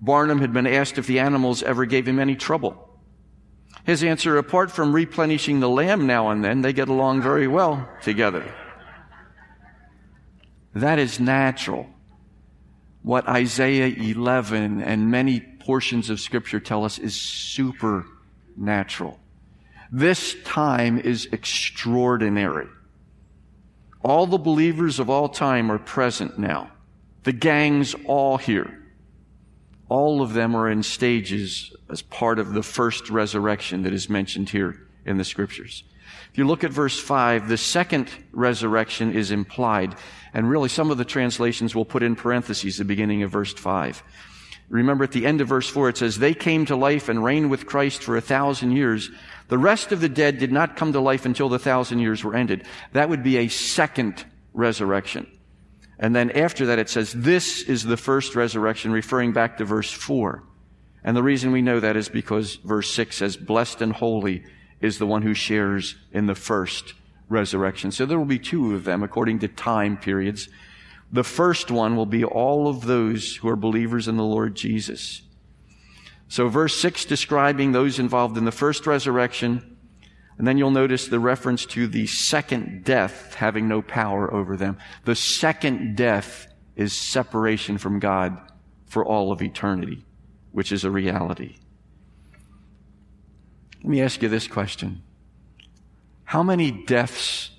Barnum 0.00 0.40
had 0.40 0.52
been 0.52 0.66
asked 0.66 0.98
if 0.98 1.06
the 1.06 1.20
animals 1.20 1.62
ever 1.62 1.84
gave 1.86 2.06
him 2.06 2.18
any 2.18 2.36
trouble. 2.36 2.93
His 3.84 4.02
answer, 4.02 4.38
apart 4.38 4.70
from 4.70 4.94
replenishing 4.94 5.60
the 5.60 5.68
lamb 5.68 6.06
now 6.06 6.30
and 6.30 6.42
then, 6.42 6.62
they 6.62 6.72
get 6.72 6.88
along 6.88 7.20
very 7.20 7.46
well 7.46 7.86
together. 8.02 8.44
That 10.74 10.98
is 10.98 11.20
natural. 11.20 11.86
What 13.02 13.28
Isaiah 13.28 13.88
11 13.88 14.82
and 14.82 15.10
many 15.10 15.40
portions 15.40 16.08
of 16.08 16.18
scripture 16.18 16.60
tell 16.60 16.84
us 16.84 16.98
is 16.98 17.14
supernatural. 17.14 19.20
This 19.92 20.34
time 20.44 20.98
is 20.98 21.28
extraordinary. 21.30 22.68
All 24.02 24.26
the 24.26 24.38
believers 24.38 24.98
of 24.98 25.10
all 25.10 25.28
time 25.28 25.70
are 25.70 25.78
present 25.78 26.38
now. 26.38 26.70
The 27.24 27.32
gang's 27.32 27.94
all 28.06 28.38
here. 28.38 28.83
All 29.88 30.22
of 30.22 30.32
them 30.32 30.54
are 30.54 30.70
in 30.70 30.82
stages 30.82 31.74
as 31.90 32.02
part 32.02 32.38
of 32.38 32.54
the 32.54 32.62
first 32.62 33.10
resurrection 33.10 33.82
that 33.82 33.92
is 33.92 34.08
mentioned 34.08 34.50
here 34.50 34.86
in 35.04 35.18
the 35.18 35.24
scriptures. 35.24 35.84
If 36.32 36.38
you 36.38 36.46
look 36.46 36.64
at 36.64 36.72
verse 36.72 36.98
5, 36.98 37.48
the 37.48 37.56
second 37.56 38.10
resurrection 38.32 39.14
is 39.14 39.30
implied. 39.30 39.94
And 40.32 40.50
really, 40.50 40.68
some 40.68 40.90
of 40.90 40.98
the 40.98 41.04
translations 41.04 41.74
will 41.74 41.84
put 41.84 42.02
in 42.02 42.16
parentheses 42.16 42.78
the 42.78 42.84
beginning 42.84 43.22
of 43.22 43.30
verse 43.30 43.52
5. 43.52 44.02
Remember 44.68 45.04
at 45.04 45.12
the 45.12 45.26
end 45.26 45.40
of 45.40 45.48
verse 45.48 45.68
4, 45.68 45.90
it 45.90 45.98
says, 45.98 46.18
They 46.18 46.34
came 46.34 46.66
to 46.66 46.74
life 46.74 47.08
and 47.08 47.22
reigned 47.22 47.50
with 47.50 47.66
Christ 47.66 48.02
for 48.02 48.16
a 48.16 48.20
thousand 48.20 48.72
years. 48.72 49.10
The 49.48 49.58
rest 49.58 49.92
of 49.92 50.00
the 50.00 50.08
dead 50.08 50.38
did 50.38 50.50
not 50.50 50.76
come 50.76 50.92
to 50.94 51.00
life 51.00 51.26
until 51.26 51.48
the 51.48 51.58
thousand 51.58 52.00
years 52.00 52.24
were 52.24 52.34
ended. 52.34 52.64
That 52.92 53.08
would 53.08 53.22
be 53.22 53.36
a 53.36 53.48
second 53.48 54.24
resurrection. 54.54 55.30
And 56.04 56.14
then 56.14 56.32
after 56.32 56.66
that, 56.66 56.78
it 56.78 56.90
says, 56.90 57.14
This 57.14 57.62
is 57.62 57.82
the 57.82 57.96
first 57.96 58.36
resurrection, 58.36 58.92
referring 58.92 59.32
back 59.32 59.56
to 59.56 59.64
verse 59.64 59.90
4. 59.90 60.44
And 61.02 61.16
the 61.16 61.22
reason 61.22 61.50
we 61.50 61.62
know 61.62 61.80
that 61.80 61.96
is 61.96 62.10
because 62.10 62.56
verse 62.56 62.92
6 62.92 63.16
says, 63.16 63.38
Blessed 63.38 63.80
and 63.80 63.90
holy 63.90 64.44
is 64.82 64.98
the 64.98 65.06
one 65.06 65.22
who 65.22 65.32
shares 65.32 65.96
in 66.12 66.26
the 66.26 66.34
first 66.34 66.92
resurrection. 67.30 67.90
So 67.90 68.04
there 68.04 68.18
will 68.18 68.26
be 68.26 68.38
two 68.38 68.74
of 68.74 68.84
them 68.84 69.02
according 69.02 69.38
to 69.38 69.48
time 69.48 69.96
periods. 69.96 70.50
The 71.10 71.24
first 71.24 71.70
one 71.70 71.96
will 71.96 72.04
be 72.04 72.22
all 72.22 72.68
of 72.68 72.84
those 72.84 73.36
who 73.36 73.48
are 73.48 73.56
believers 73.56 74.06
in 74.06 74.18
the 74.18 74.24
Lord 74.24 74.56
Jesus. 74.56 75.22
So 76.28 76.48
verse 76.48 76.78
6 76.78 77.06
describing 77.06 77.72
those 77.72 77.98
involved 77.98 78.36
in 78.36 78.44
the 78.44 78.52
first 78.52 78.86
resurrection, 78.86 79.73
and 80.38 80.46
then 80.46 80.58
you'll 80.58 80.70
notice 80.70 81.06
the 81.08 81.20
reference 81.20 81.64
to 81.66 81.86
the 81.86 82.06
second 82.06 82.84
death 82.84 83.34
having 83.34 83.68
no 83.68 83.82
power 83.82 84.32
over 84.32 84.56
them. 84.56 84.78
The 85.04 85.14
second 85.14 85.96
death 85.96 86.46
is 86.76 86.92
separation 86.92 87.78
from 87.78 88.00
God 88.00 88.40
for 88.86 89.04
all 89.04 89.30
of 89.30 89.42
eternity 89.42 90.04
which 90.54 90.70
is 90.70 90.84
a 90.84 90.90
reality. 90.90 91.56
Let 93.82 93.90
me 93.90 94.00
ask 94.00 94.22
you 94.22 94.28
this 94.28 94.46
question 94.46 95.02
How 96.22 96.44
many 96.44 96.70
deaths 96.70 97.50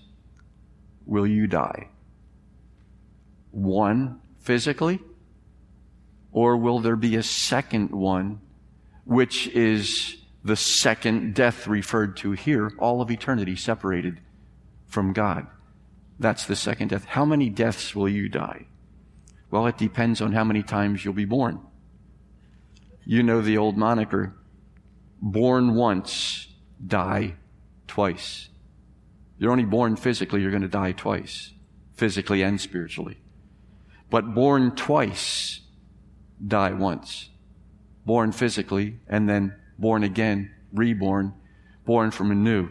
will 1.05 1.27
you 1.27 1.45
die? 1.45 1.89
One 3.51 4.21
physically? 4.39 5.01
Or 6.31 6.55
will 6.55 6.79
there 6.79 6.95
be 6.95 7.17
a 7.17 7.23
second 7.23 7.91
one, 7.91 8.39
which 9.03 9.47
is 9.49 10.17
the 10.45 10.55
second 10.55 11.33
death 11.33 11.67
referred 11.67 12.15
to 12.17 12.33
here, 12.33 12.71
all 12.77 13.01
of 13.01 13.09
eternity 13.09 13.55
separated 13.55 14.21
from 14.85 15.11
God? 15.11 15.47
That's 16.19 16.45
the 16.45 16.55
second 16.55 16.89
death. 16.89 17.05
How 17.05 17.25
many 17.25 17.49
deaths 17.49 17.95
will 17.95 18.07
you 18.07 18.29
die? 18.29 18.67
Well, 19.49 19.65
it 19.65 19.77
depends 19.77 20.21
on 20.21 20.33
how 20.33 20.43
many 20.43 20.61
times 20.61 21.03
you'll 21.03 21.15
be 21.15 21.25
born. 21.25 21.59
You 23.05 23.23
know 23.23 23.41
the 23.41 23.57
old 23.57 23.75
moniker 23.75 24.35
born 25.19 25.73
once, 25.73 26.47
die 26.85 27.35
twice. 27.87 28.49
You're 29.39 29.51
only 29.51 29.65
born 29.65 29.95
physically, 29.95 30.41
you're 30.41 30.51
going 30.51 30.61
to 30.61 30.67
die 30.67 30.91
twice, 30.91 31.53
physically 31.95 32.43
and 32.43 32.61
spiritually. 32.61 33.17
But 34.11 34.35
born 34.35 34.75
twice, 34.75 35.61
die 36.45 36.73
once. 36.73 37.29
Born 38.05 38.31
physically, 38.31 38.99
and 39.07 39.27
then 39.27 39.55
born 39.77 40.03
again, 40.03 40.51
reborn, 40.73 41.33
born 41.85 42.11
from 42.11 42.31
anew. 42.31 42.69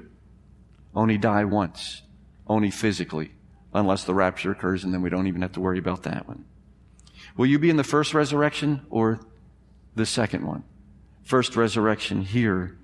Only 0.94 1.18
die 1.18 1.44
once, 1.44 2.02
only 2.46 2.70
physically, 2.70 3.32
unless 3.72 4.04
the 4.04 4.14
rapture 4.14 4.52
occurs, 4.52 4.84
and 4.84 4.94
then 4.94 5.02
we 5.02 5.10
don't 5.10 5.26
even 5.26 5.42
have 5.42 5.52
to 5.52 5.60
worry 5.60 5.78
about 5.78 6.04
that 6.04 6.28
one. 6.28 6.44
Will 7.36 7.46
you 7.46 7.58
be 7.58 7.70
in 7.70 7.76
the 7.76 7.84
first 7.84 8.14
resurrection 8.14 8.86
or 8.90 9.20
the 9.94 10.06
second 10.06 10.46
one. 10.46 10.64
First 11.22 11.56
resurrection 11.56 12.22
here, 12.22 12.76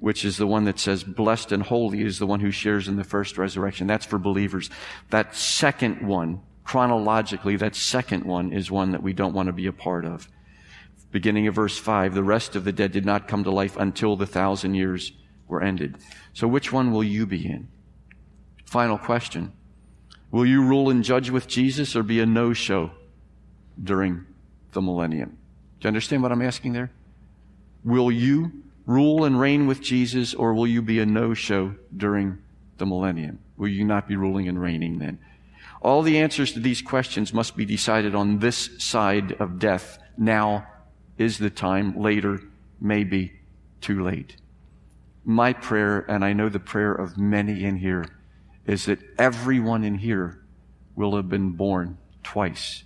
which 0.00 0.24
is 0.24 0.36
the 0.36 0.46
one 0.46 0.64
that 0.64 0.78
says, 0.78 1.02
blessed 1.02 1.52
and 1.52 1.62
holy 1.62 2.02
is 2.02 2.18
the 2.18 2.26
one 2.26 2.40
who 2.40 2.50
shares 2.50 2.88
in 2.88 2.96
the 2.96 3.04
first 3.04 3.38
resurrection. 3.38 3.86
That's 3.86 4.06
for 4.06 4.18
believers. 4.18 4.70
That 5.10 5.34
second 5.34 6.06
one, 6.06 6.42
chronologically, 6.64 7.56
that 7.56 7.74
second 7.74 8.24
one 8.24 8.52
is 8.52 8.70
one 8.70 8.92
that 8.92 9.02
we 9.02 9.12
don't 9.12 9.34
want 9.34 9.48
to 9.48 9.52
be 9.52 9.66
a 9.66 9.72
part 9.72 10.04
of. 10.04 10.28
Beginning 11.12 11.46
of 11.46 11.54
verse 11.54 11.78
5, 11.78 12.14
the 12.14 12.22
rest 12.24 12.56
of 12.56 12.64
the 12.64 12.72
dead 12.72 12.90
did 12.90 13.04
not 13.04 13.28
come 13.28 13.44
to 13.44 13.50
life 13.50 13.76
until 13.76 14.16
the 14.16 14.26
thousand 14.26 14.74
years 14.74 15.12
were 15.46 15.62
ended. 15.62 15.98
So 16.32 16.48
which 16.48 16.72
one 16.72 16.90
will 16.90 17.04
you 17.04 17.26
be 17.26 17.46
in? 17.46 17.68
Final 18.64 18.96
question. 18.96 19.52
Will 20.30 20.46
you 20.46 20.64
rule 20.64 20.88
and 20.88 21.04
judge 21.04 21.28
with 21.28 21.46
Jesus 21.46 21.94
or 21.94 22.02
be 22.02 22.18
a 22.20 22.26
no-show 22.26 22.90
during 23.82 24.24
the 24.72 24.80
millennium? 24.80 25.36
Do 25.80 25.86
you 25.86 25.88
understand 25.88 26.22
what 26.22 26.32
I'm 26.32 26.40
asking 26.40 26.72
there? 26.72 26.90
Will 27.84 28.10
you 28.10 28.62
rule 28.86 29.24
and 29.24 29.38
reign 29.38 29.66
with 29.66 29.82
Jesus, 29.82 30.32
or 30.32 30.54
will 30.54 30.66
you 30.66 30.80
be 30.80 30.98
a 30.98 31.06
no 31.06 31.34
show 31.34 31.74
during 31.94 32.38
the 32.78 32.86
millennium? 32.86 33.38
Will 33.58 33.68
you 33.68 33.84
not 33.84 34.08
be 34.08 34.16
ruling 34.16 34.48
and 34.48 34.60
reigning 34.60 34.98
then? 34.98 35.18
All 35.82 36.00
the 36.00 36.18
answers 36.18 36.52
to 36.52 36.60
these 36.60 36.80
questions 36.80 37.34
must 37.34 37.56
be 37.56 37.66
decided 37.66 38.14
on 38.14 38.38
this 38.38 38.70
side 38.78 39.32
of 39.32 39.58
death. 39.58 39.98
Now 40.16 40.66
is 41.18 41.38
the 41.38 41.50
time. 41.50 42.00
Later 42.00 42.42
may 42.80 43.04
be 43.04 43.32
too 43.80 44.02
late. 44.02 44.36
My 45.24 45.52
prayer, 45.52 46.00
and 46.08 46.24
I 46.24 46.32
know 46.32 46.48
the 46.48 46.58
prayer 46.58 46.92
of 46.92 47.16
many 47.16 47.64
in 47.64 47.76
here, 47.76 48.06
is 48.66 48.86
that 48.86 48.98
everyone 49.18 49.84
in 49.84 49.96
here 49.96 50.42
will 50.96 51.16
have 51.16 51.28
been 51.28 51.50
born 51.50 51.98
twice. 52.22 52.84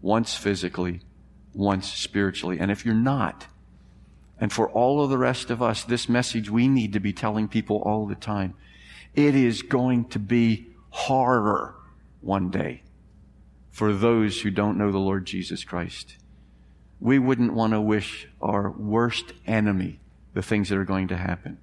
Once 0.00 0.34
physically, 0.36 1.00
once 1.54 1.92
spiritually. 1.92 2.58
And 2.58 2.70
if 2.70 2.84
you're 2.84 2.94
not, 2.94 3.46
and 4.40 4.52
for 4.52 4.70
all 4.70 5.04
of 5.04 5.10
the 5.10 5.18
rest 5.18 5.50
of 5.50 5.60
us, 5.60 5.84
this 5.84 6.08
message 6.08 6.48
we 6.48 6.66
need 6.66 6.94
to 6.94 7.00
be 7.00 7.12
telling 7.12 7.48
people 7.48 7.82
all 7.84 8.06
the 8.06 8.14
time. 8.14 8.54
It 9.14 9.34
is 9.34 9.62
going 9.62 10.06
to 10.06 10.18
be 10.18 10.68
horror 10.90 11.74
one 12.20 12.50
day 12.50 12.82
for 13.70 13.92
those 13.92 14.40
who 14.40 14.50
don't 14.50 14.78
know 14.78 14.90
the 14.90 14.98
Lord 14.98 15.26
Jesus 15.26 15.64
Christ. 15.64 16.16
We 17.00 17.18
wouldn't 17.18 17.54
want 17.54 17.72
to 17.72 17.80
wish 17.80 18.28
our 18.40 18.70
worst 18.70 19.32
enemy 19.46 20.00
the 20.34 20.42
things 20.42 20.68
that 20.68 20.78
are 20.78 20.84
going 20.84 21.08
to 21.08 21.16
happen. 21.16 21.58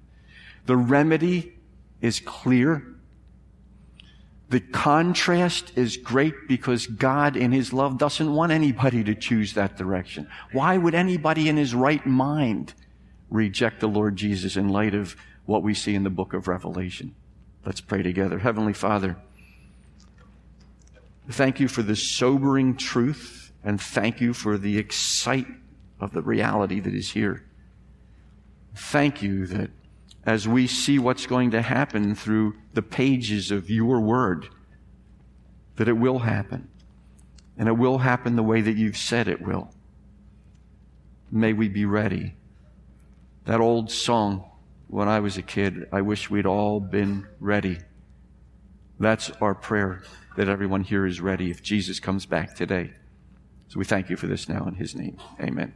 The 0.66 0.76
remedy 0.76 1.54
is 2.00 2.20
clear. 2.20 2.86
The 4.50 4.60
contrast 4.60 5.72
is 5.76 5.96
great 5.96 6.34
because 6.48 6.86
God 6.86 7.36
in 7.36 7.52
His 7.52 7.72
love 7.72 7.98
doesn't 7.98 8.34
want 8.34 8.52
anybody 8.52 9.04
to 9.04 9.14
choose 9.14 9.54
that 9.54 9.76
direction. 9.76 10.28
Why 10.52 10.76
would 10.76 10.94
anybody 10.94 11.48
in 11.48 11.56
his 11.56 11.74
right 11.74 12.04
mind 12.06 12.74
reject 13.30 13.80
the 13.80 13.88
Lord 13.88 14.16
Jesus 14.16 14.56
in 14.56 14.68
light 14.68 14.94
of 14.94 15.16
what 15.46 15.62
we 15.62 15.74
see 15.74 15.94
in 15.94 16.02
the 16.02 16.10
book 16.10 16.32
of 16.32 16.48
Revelation? 16.48 17.14
Let's 17.64 17.80
pray 17.80 18.02
together. 18.02 18.38
Heavenly 18.38 18.72
Father, 18.72 19.16
thank 21.30 21.60
you 21.60 21.68
for 21.68 21.82
the 21.82 21.96
sobering 21.96 22.76
truth 22.76 23.37
and 23.64 23.80
thank 23.80 24.20
you 24.20 24.32
for 24.32 24.56
the 24.56 24.78
excitement 24.78 25.62
of 26.00 26.12
the 26.12 26.22
reality 26.22 26.80
that 26.80 26.94
is 26.94 27.10
here. 27.10 27.44
Thank 28.74 29.22
you 29.22 29.46
that 29.46 29.70
as 30.24 30.46
we 30.46 30.66
see 30.66 30.98
what's 30.98 31.26
going 31.26 31.50
to 31.52 31.62
happen 31.62 32.14
through 32.14 32.54
the 32.74 32.82
pages 32.82 33.50
of 33.50 33.70
your 33.70 34.00
word, 34.00 34.48
that 35.76 35.88
it 35.88 35.94
will 35.94 36.20
happen. 36.20 36.68
And 37.56 37.68
it 37.68 37.72
will 37.72 37.98
happen 37.98 38.36
the 38.36 38.42
way 38.42 38.60
that 38.60 38.76
you've 38.76 38.96
said 38.96 39.26
it 39.26 39.40
will. 39.40 39.70
May 41.30 41.52
we 41.52 41.68
be 41.68 41.84
ready. 41.86 42.34
That 43.46 43.60
old 43.60 43.90
song, 43.90 44.48
when 44.86 45.08
I 45.08 45.20
was 45.20 45.36
a 45.36 45.42
kid, 45.42 45.88
I 45.92 46.02
wish 46.02 46.30
we'd 46.30 46.46
all 46.46 46.78
been 46.78 47.26
ready. 47.40 47.78
That's 49.00 49.30
our 49.40 49.54
prayer 49.54 50.02
that 50.36 50.48
everyone 50.48 50.84
here 50.84 51.06
is 51.06 51.20
ready 51.20 51.50
if 51.50 51.62
Jesus 51.62 51.98
comes 51.98 52.26
back 52.26 52.54
today. 52.54 52.92
So 53.68 53.78
we 53.78 53.84
thank 53.84 54.10
you 54.10 54.16
for 54.16 54.26
this 54.26 54.48
now 54.48 54.66
in 54.66 54.74
his 54.74 54.94
name. 54.94 55.18
Amen. 55.40 55.74